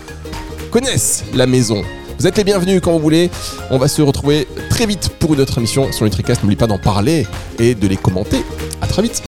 connaissent 0.75 1.23
la 1.33 1.47
maison. 1.47 1.83
Vous 2.19 2.27
êtes 2.27 2.35
les 2.35 2.43
bienvenus 2.43 2.81
quand 2.83 2.91
vous 2.91 2.99
voulez. 2.99 3.29
On 3.71 3.77
va 3.77 3.87
se 3.87 4.01
retrouver 4.01 4.45
très 4.69 4.85
vite 4.85 5.07
pour 5.19 5.33
une 5.33 5.39
autre 5.39 5.57
émission 5.57 5.89
sur 5.93 6.03
NutriCast. 6.03 6.43
N'oubliez 6.43 6.57
pas 6.57 6.67
d'en 6.67 6.77
parler 6.77 7.25
et 7.59 7.75
de 7.75 7.87
les 7.87 7.95
commenter. 7.95 8.43
À 8.81 8.87
très 8.87 9.01
vite. 9.01 9.23